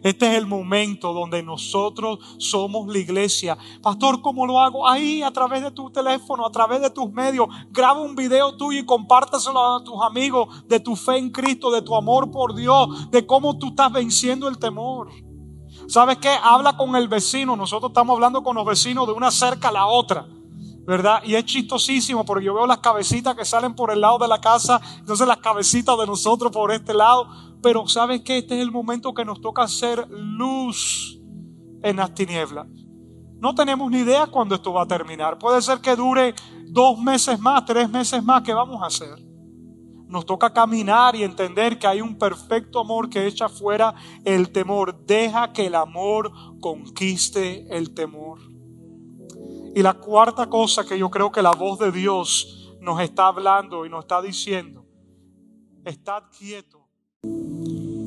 Este 0.05 0.31
es 0.31 0.37
el 0.37 0.47
momento 0.47 1.15
donde 1.15 1.43
nosotros 1.43 2.19
somos 2.37 2.87
la 2.93 2.99
iglesia. 2.99 3.57
Pastor, 3.81 4.21
¿cómo 4.21 4.47
lo 4.47 4.61
hago? 4.61 4.87
Ahí 4.87 5.23
a 5.23 5.31
través 5.31 5.63
de 5.63 5.71
tu 5.71 5.91
teléfono, 5.91 6.47
a 6.47 6.53
través 6.53 6.83
de 6.83 6.91
tus 6.91 7.11
medios. 7.11 7.49
Graba 7.71 8.03
un 8.03 8.15
video 8.15 8.55
tuyo 8.55 8.81
y 8.81 8.85
compártaselo 8.85 9.77
a 9.77 9.83
tus 9.83 9.95
amigos 10.03 10.69
de 10.69 10.79
tu 10.79 10.95
fe 10.95 11.17
en 11.17 11.31
Cristo, 11.31 11.71
de 11.71 11.81
tu 11.81 11.97
amor 11.97 12.31
por 12.31 12.55
Dios, 12.55 13.11
de 13.11 13.25
cómo 13.25 13.57
tú 13.57 13.69
estás 13.69 13.91
venciendo 13.91 14.47
el 14.47 14.59
temor. 14.59 15.09
¿Sabes 15.89 16.19
qué? 16.19 16.37
Habla 16.43 16.77
con 16.77 16.95
el 16.97 17.09
vecino. 17.09 17.57
Nosotros 17.57 17.89
estamos 17.89 18.15
hablando 18.15 18.43
con 18.43 18.57
los 18.57 18.67
vecinos 18.67 19.07
de 19.07 19.15
una 19.15 19.31
cerca 19.31 19.69
a 19.69 19.73
la 19.73 19.87
otra. 19.87 20.29
¿verdad? 20.87 21.23
Y 21.25 21.35
es 21.35 21.47
chistosísimo 21.47 22.27
porque 22.27 22.45
yo 22.45 22.53
veo 22.53 22.67
las 22.67 22.81
cabecitas 22.81 23.35
que 23.35 23.47
salen 23.47 23.75
por 23.75 23.91
el 23.91 24.03
lado 24.03 24.19
de 24.19 24.29
la 24.29 24.41
casa, 24.43 24.83
entonces 24.99 25.27
las 25.27 25.39
cabecitas 25.39 25.97
de 25.99 26.07
nosotros 26.07 26.53
por 26.53 26.73
este 26.73 26.93
lado, 26.93 27.27
pero 27.65 27.89
¿sabes 27.89 28.21
que 28.21 28.37
Este 28.37 28.57
es 28.57 28.61
el 28.61 28.71
momento 28.71 29.15
que 29.15 29.25
nos 29.25 29.41
toca 29.41 29.63
hacer 29.63 30.07
luz 30.11 31.19
en 31.83 31.97
las 31.97 32.15
tinieblas. 32.15 32.67
No 33.39 33.55
tenemos 33.55 33.91
ni 33.91 34.01
idea 34.01 34.27
cuándo 34.27 34.55
esto 34.55 34.75
va 34.75 34.83
a 34.83 34.87
terminar. 34.87 35.39
Puede 35.39 35.63
ser 35.63 35.79
que 35.79 35.97
dure 35.97 36.35
dos 36.67 36.99
meses 36.99 37.41
más, 37.41 37.65
tres 37.65 37.89
meses 37.89 38.23
más. 38.23 38.43
¿Qué 38.43 38.53
vamos 38.53 38.83
a 38.83 38.87
hacer? 38.89 39.19
Nos 40.07 40.27
toca 40.27 40.53
caminar 40.53 41.17
y 41.17 41.23
entender 41.23 41.79
que 41.79 41.87
hay 41.87 42.03
un 42.03 42.19
perfecto 42.19 42.81
amor 42.81 43.09
que 43.09 43.27
echa 43.27 43.49
fuera 43.49 43.95
el 44.27 44.53
temor. 44.53 45.03
Deja 45.07 45.51
que 45.55 45.65
el 45.65 45.75
amor 45.75 46.31
conquiste 46.61 47.67
el 47.75 47.95
temor. 47.95 48.41
Y 49.75 49.81
la 49.81 49.95
cuarta 49.95 50.51
cosa 50.51 50.85
que 50.85 50.99
yo 50.99 51.11
creo 51.11 51.33
que 51.33 51.41
la 51.41 51.53
voz 51.53 51.79
de 51.79 51.91
Dios 51.91 52.77
nos 52.83 53.01
está 53.01 53.29
hablando 53.29 53.87
y 53.87 53.89
nos 53.89 54.05
está 54.05 54.21
diciendo, 54.21 54.85
estad 55.87 56.25
quieto 56.39 56.84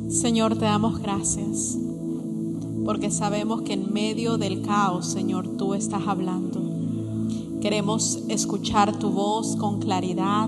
Señor, 0.09 0.57
te 0.57 0.63
damos 0.63 0.99
gracias 1.01 1.77
porque 2.85 3.11
sabemos 3.11 3.63
que 3.63 3.73
en 3.73 3.91
medio 3.91 4.37
del 4.37 4.61
caos, 4.61 5.07
Señor, 5.07 5.57
tú 5.57 5.73
estás 5.73 6.07
hablando. 6.07 6.61
Queremos 7.59 8.19
escuchar 8.29 8.97
tu 8.97 9.09
voz 9.09 9.57
con 9.57 9.81
claridad. 9.81 10.47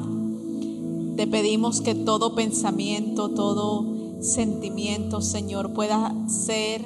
Te 1.17 1.27
pedimos 1.27 1.81
que 1.81 1.93
todo 1.93 2.35
pensamiento, 2.35 3.31
todo 3.31 3.85
sentimiento, 4.21 5.19
Señor, 5.19 5.73
pueda 5.73 6.15
ser 6.29 6.85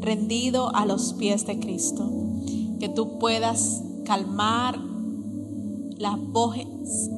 rendido 0.00 0.74
a 0.74 0.86
los 0.86 1.12
pies 1.12 1.46
de 1.46 1.58
Cristo. 1.58 2.10
Que 2.80 2.88
tú 2.88 3.18
puedas 3.18 3.82
calmar 4.06 4.80
las 5.98 6.18
voces 6.32 6.66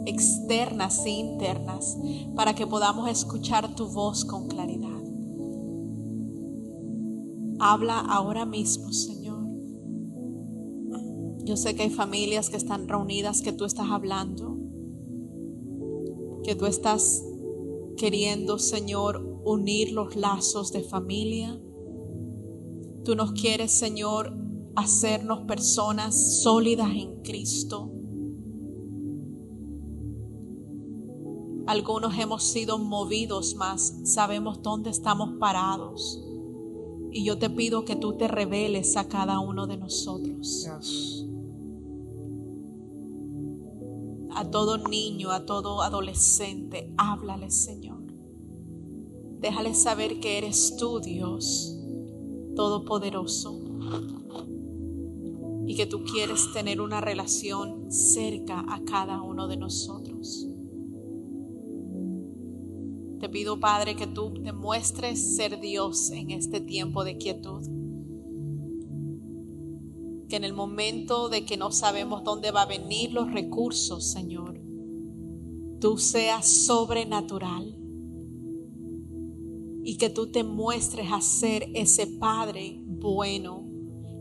externas 0.07 1.05
e 1.07 1.11
internas 1.11 1.97
para 2.35 2.55
que 2.55 2.67
podamos 2.67 3.09
escuchar 3.09 3.75
tu 3.75 3.87
voz 3.89 4.25
con 4.25 4.49
claridad. 4.49 4.86
Habla 7.59 8.01
ahora 8.01 8.45
mismo, 8.45 8.93
Señor. 8.93 9.47
Yo 11.45 11.57
sé 11.57 11.77
que 11.77 11.85
hay 11.85 11.91
familias 11.91 12.51
que 12.51 12.57
están 12.57 12.89
reunidas 12.89 13.41
que 13.41 13.53
tú 13.53 13.65
estás 13.65 13.89
hablando, 13.91 14.59
que 16.43 16.55
tú 16.55 16.67
estás 16.67 17.25
queriendo, 17.97 18.59
Señor, 18.59 19.41
unir 19.45 19.93
los 19.93 20.17
lazos 20.17 20.73
de 20.73 20.83
familia. 20.83 21.61
Tú 23.05 23.15
nos 23.15 23.33
quieres, 23.33 23.79
Señor, 23.79 24.37
hacernos 24.75 25.47
personas 25.47 26.43
sólidas 26.43 26.91
en 26.91 27.23
Cristo. 27.23 27.93
Algunos 31.67 32.19
hemos 32.19 32.45
sido 32.45 32.79
movidos 32.79 33.55
más, 33.55 34.01
sabemos 34.05 34.63
dónde 34.63 34.91
estamos 34.91 35.35
parados. 35.39 36.26
Y 37.11 37.25
yo 37.25 37.39
te 37.39 37.49
pido 37.51 37.85
que 37.85 37.97
tú 37.97 38.17
te 38.17 38.29
reveles 38.29 38.97
a 38.97 39.09
cada 39.09 39.41
uno 39.41 39.67
de 39.67 39.77
nosotros. 39.77 41.27
A 44.31 44.51
todo 44.51 44.77
niño, 44.77 45.31
a 45.31 45.47
todo 45.47 45.83
adolescente, 45.83 46.93
háblale, 46.99 47.51
Señor. 47.51 48.03
Déjale 49.41 49.75
saber 49.75 50.21
que 50.21 50.39
eres 50.39 50.77
tú, 50.77 51.01
Dios, 51.01 51.79
todopoderoso. 52.55 53.61
Y 55.67 55.75
que 55.75 55.87
tú 55.87 56.05
quieres 56.05 56.53
tener 56.53 56.81
una 56.81 57.01
relación 57.01 57.91
cerca 57.91 58.65
a 58.69 58.85
cada 58.85 59.23
uno 59.23 59.49
de 59.49 59.57
nosotros. 59.57 60.49
Te 63.27 63.33
pido, 63.33 63.59
Padre, 63.59 63.97
que 63.97 64.07
tú 64.07 64.33
te 64.35 64.53
muestres 64.53 65.35
ser 65.35 65.59
Dios 65.59 66.13
en 66.13 66.31
este 66.31 66.61
tiempo 66.61 67.03
de 67.03 67.19
quietud. 67.19 67.61
Que 70.29 70.37
en 70.37 70.45
el 70.45 70.53
momento 70.53 71.29
de 71.29 71.45
que 71.45 71.57
no 71.57 71.73
sabemos 71.73 72.23
dónde 72.23 72.53
va 72.53 72.63
a 72.63 72.67
venir 72.67 73.13
los 73.13 73.33
recursos, 73.33 74.13
Señor, 74.13 74.61
tú 75.81 75.99
seas 75.99 76.47
sobrenatural. 76.47 77.77
Y 79.83 79.97
que 79.99 80.09
tú 80.09 80.31
te 80.31 80.45
muestres 80.45 81.11
a 81.11 81.21
ser 81.21 81.69
ese 81.75 82.07
Padre 82.07 82.81
bueno 82.87 83.69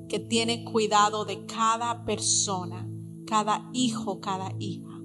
que 0.10 0.18
tiene 0.18 0.66
cuidado 0.66 1.26
de 1.26 1.46
cada 1.46 2.06
persona, 2.06 2.90
cada 3.28 3.70
hijo, 3.72 4.20
cada 4.20 4.52
hija. 4.58 5.00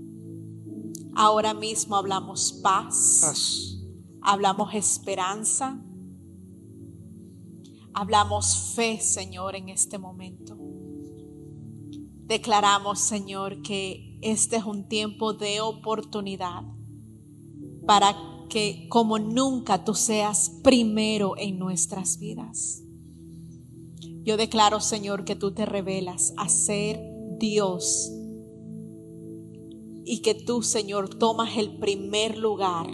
Ahora 1.14 1.52
mismo 1.52 1.96
hablamos 1.96 2.60
paz 2.62 3.69
hablamos 4.22 4.74
esperanza, 4.74 5.83
hablamos 7.94 8.74
fe, 8.74 9.00
Señor, 9.00 9.56
en 9.56 9.68
este 9.68 9.98
momento. 9.98 10.56
Declaramos, 12.26 13.00
Señor, 13.00 13.62
que 13.62 14.18
este 14.22 14.56
es 14.56 14.64
un 14.64 14.88
tiempo 14.88 15.33
de 15.33 15.61
oportunidad 15.61 16.62
para 17.87 18.14
que 18.48 18.87
como 18.88 19.18
nunca 19.18 19.85
tú 19.85 19.94
seas 19.94 20.50
primero 20.62 21.35
en 21.37 21.59
nuestras 21.59 22.18
vidas. 22.18 22.83
Yo 24.22 24.37
declaro, 24.37 24.80
Señor, 24.80 25.24
que 25.24 25.35
tú 25.35 25.54
te 25.54 25.64
revelas 25.64 26.35
a 26.37 26.48
ser 26.48 27.00
Dios 27.38 28.12
y 30.04 30.20
que 30.22 30.35
tú, 30.35 30.62
Señor, 30.62 31.09
tomas 31.09 31.56
el 31.56 31.78
primer 31.78 32.37
lugar 32.37 32.87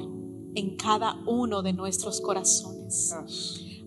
en 0.57 0.77
cada 0.77 1.23
uno 1.27 1.63
de 1.63 1.73
nuestros 1.75 2.21
corazones. 2.21 3.15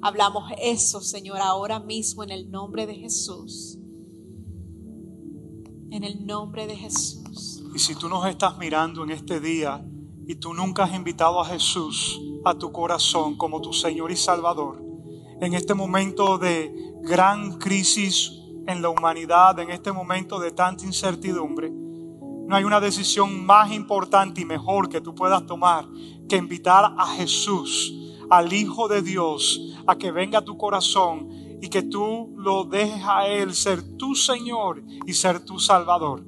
Hablamos 0.01 0.43
eso, 0.61 1.01
Señor, 1.01 1.39
ahora 1.41 1.79
mismo 1.79 2.23
en 2.23 2.29
el 2.29 2.49
nombre 2.49 2.85
de 2.85 2.95
Jesús. 2.95 3.77
En 5.91 6.03
el 6.03 6.25
nombre 6.25 6.67
de 6.67 6.77
Jesús. 6.77 7.63
Y 7.73 7.79
si 7.79 7.95
tú 7.95 8.07
nos 8.07 8.25
estás 8.27 8.57
mirando 8.59 9.03
en 9.03 9.09
este 9.09 9.39
día 9.39 9.83
y 10.27 10.35
tú 10.35 10.53
nunca 10.53 10.83
has 10.83 10.93
invitado 10.93 11.41
a 11.41 11.45
Jesús 11.45 12.21
a 12.45 12.53
tu 12.53 12.71
corazón 12.71 13.35
como 13.35 13.59
tu 13.59 13.73
Señor 13.73 14.11
y 14.11 14.15
Salvador, 14.15 14.81
en 15.41 15.55
este 15.55 15.73
momento 15.73 16.37
de 16.37 16.71
gran 17.01 17.57
crisis 17.57 18.31
en 18.67 18.83
la 18.83 18.89
humanidad, 18.89 19.57
en 19.59 19.71
este 19.71 19.91
momento 19.91 20.39
de 20.39 20.51
tanta 20.51 20.85
incertidumbre, 20.85 21.71
no 22.49 22.55
hay 22.55 22.63
una 22.63 22.79
decisión 22.79 23.45
más 23.45 23.71
importante 23.71 24.41
y 24.41 24.45
mejor 24.45 24.89
que 24.89 25.01
tú 25.01 25.13
puedas 25.13 25.45
tomar 25.45 25.85
que 26.27 26.35
invitar 26.35 26.95
a 26.97 27.05
Jesús, 27.05 27.93
al 28.27 28.51
Hijo 28.51 28.87
de 28.87 29.03
Dios, 29.03 29.75
a 29.85 29.95
que 29.95 30.11
venga 30.11 30.39
a 30.39 30.43
tu 30.43 30.57
corazón 30.57 31.29
y 31.61 31.69
que 31.69 31.83
tú 31.83 32.33
lo 32.37 32.63
dejes 32.63 33.03
a 33.05 33.27
Él 33.27 33.53
ser 33.53 33.95
tu 33.97 34.15
Señor 34.15 34.81
y 35.05 35.13
ser 35.13 35.45
tu 35.45 35.59
Salvador. 35.59 36.25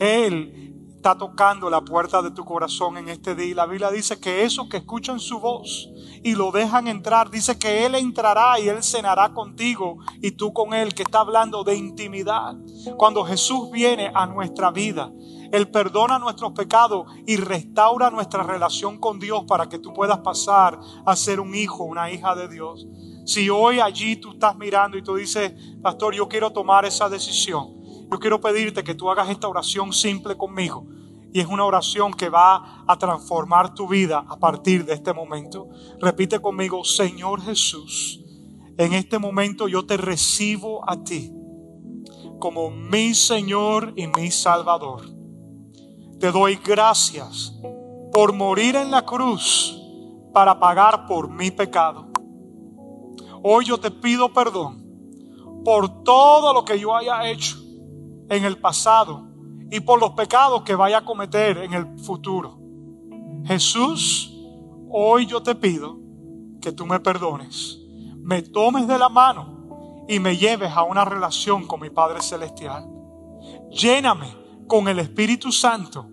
Él 0.00 0.63
está 1.04 1.18
tocando 1.18 1.68
la 1.68 1.82
puerta 1.82 2.22
de 2.22 2.30
tu 2.30 2.46
corazón 2.46 2.96
en 2.96 3.10
este 3.10 3.34
día. 3.34 3.56
La 3.56 3.66
Biblia 3.66 3.90
dice 3.90 4.18
que 4.18 4.42
esos 4.42 4.70
que 4.70 4.78
escuchan 4.78 5.20
su 5.20 5.38
voz 5.38 5.90
y 6.22 6.34
lo 6.34 6.50
dejan 6.50 6.88
entrar, 6.88 7.30
dice 7.30 7.58
que 7.58 7.84
Él 7.84 7.94
entrará 7.94 8.58
y 8.58 8.70
Él 8.70 8.82
cenará 8.82 9.34
contigo 9.34 9.98
y 10.22 10.30
tú 10.30 10.54
con 10.54 10.72
Él, 10.72 10.94
que 10.94 11.02
está 11.02 11.20
hablando 11.20 11.62
de 11.62 11.76
intimidad. 11.76 12.54
Cuando 12.96 13.22
Jesús 13.22 13.70
viene 13.70 14.10
a 14.14 14.24
nuestra 14.24 14.70
vida, 14.70 15.12
él 15.52 15.68
perdona 15.70 16.18
nuestros 16.18 16.52
pecados 16.52 17.06
y 17.26 17.36
restaura 17.36 18.10
nuestra 18.10 18.42
relación 18.42 18.98
con 18.98 19.20
Dios 19.20 19.44
para 19.46 19.68
que 19.68 19.78
tú 19.78 19.92
puedas 19.92 20.18
pasar 20.20 20.80
a 21.04 21.14
ser 21.14 21.38
un 21.38 21.54
hijo, 21.54 21.84
una 21.84 22.10
hija 22.10 22.34
de 22.34 22.48
Dios. 22.48 22.86
Si 23.26 23.50
hoy 23.50 23.78
allí 23.78 24.16
tú 24.16 24.32
estás 24.32 24.56
mirando 24.56 24.96
y 24.96 25.02
tú 25.02 25.14
dices, 25.16 25.52
pastor, 25.82 26.14
yo 26.14 26.28
quiero 26.28 26.50
tomar 26.50 26.86
esa 26.86 27.08
decisión, 27.10 27.83
yo 28.14 28.20
quiero 28.20 28.40
pedirte 28.40 28.84
que 28.84 28.94
tú 28.94 29.10
hagas 29.10 29.28
esta 29.28 29.48
oración 29.48 29.92
simple 29.92 30.36
conmigo. 30.36 30.86
Y 31.32 31.40
es 31.40 31.48
una 31.48 31.64
oración 31.64 32.12
que 32.12 32.28
va 32.28 32.84
a 32.86 32.96
transformar 32.96 33.74
tu 33.74 33.88
vida 33.88 34.24
a 34.28 34.38
partir 34.38 34.84
de 34.84 34.94
este 34.94 35.12
momento. 35.12 35.68
Repite 35.98 36.38
conmigo, 36.38 36.84
Señor 36.84 37.42
Jesús, 37.42 38.20
en 38.78 38.92
este 38.92 39.18
momento 39.18 39.66
yo 39.66 39.84
te 39.84 39.96
recibo 39.96 40.88
a 40.88 41.02
ti 41.02 41.32
como 42.38 42.70
mi 42.70 43.14
Señor 43.14 43.94
y 43.96 44.06
mi 44.06 44.30
Salvador. 44.30 45.10
Te 46.20 46.30
doy 46.30 46.60
gracias 46.64 47.52
por 48.12 48.32
morir 48.32 48.76
en 48.76 48.92
la 48.92 49.04
cruz 49.04 49.76
para 50.32 50.60
pagar 50.60 51.06
por 51.06 51.28
mi 51.28 51.50
pecado. 51.50 52.12
Hoy 53.42 53.64
yo 53.64 53.78
te 53.78 53.90
pido 53.90 54.32
perdón 54.32 54.84
por 55.64 56.04
todo 56.04 56.54
lo 56.54 56.64
que 56.64 56.78
yo 56.78 56.94
haya 56.94 57.28
hecho 57.28 57.63
en 58.28 58.44
el 58.44 58.58
pasado 58.58 59.28
y 59.70 59.80
por 59.80 60.00
los 60.00 60.10
pecados 60.10 60.62
que 60.62 60.74
vaya 60.74 60.98
a 60.98 61.04
cometer 61.04 61.58
en 61.58 61.74
el 61.74 61.98
futuro. 61.98 62.58
Jesús, 63.44 64.32
hoy 64.90 65.26
yo 65.26 65.42
te 65.42 65.54
pido 65.54 65.98
que 66.60 66.72
tú 66.72 66.86
me 66.86 67.00
perdones, 67.00 67.78
me 68.18 68.42
tomes 68.42 68.86
de 68.86 68.98
la 68.98 69.08
mano 69.08 70.04
y 70.08 70.18
me 70.18 70.36
lleves 70.36 70.70
a 70.72 70.82
una 70.82 71.04
relación 71.04 71.66
con 71.66 71.80
mi 71.80 71.90
Padre 71.90 72.22
Celestial. 72.22 72.88
Lléname 73.70 74.28
con 74.66 74.88
el 74.88 74.98
Espíritu 74.98 75.52
Santo 75.52 76.08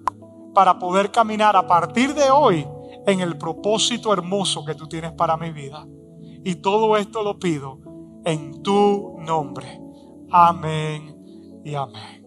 para 0.53 0.77
poder 0.79 1.11
caminar 1.11 1.55
a 1.55 1.67
partir 1.67 2.13
de 2.13 2.29
hoy 2.29 2.67
en 3.07 3.21
el 3.21 3.37
propósito 3.37 4.11
hermoso 4.11 4.65
que 4.65 4.75
tú 4.75 4.87
tienes 4.87 5.11
para 5.13 5.37
mi 5.37 5.51
vida. 5.51 5.85
Y 6.43 6.55
todo 6.55 6.97
esto 6.97 7.23
lo 7.23 7.39
pido 7.39 7.79
en 8.25 8.61
tu 8.61 9.17
nombre. 9.19 9.79
Amén 10.31 11.20
y 11.63 11.75
amén. 11.75 12.20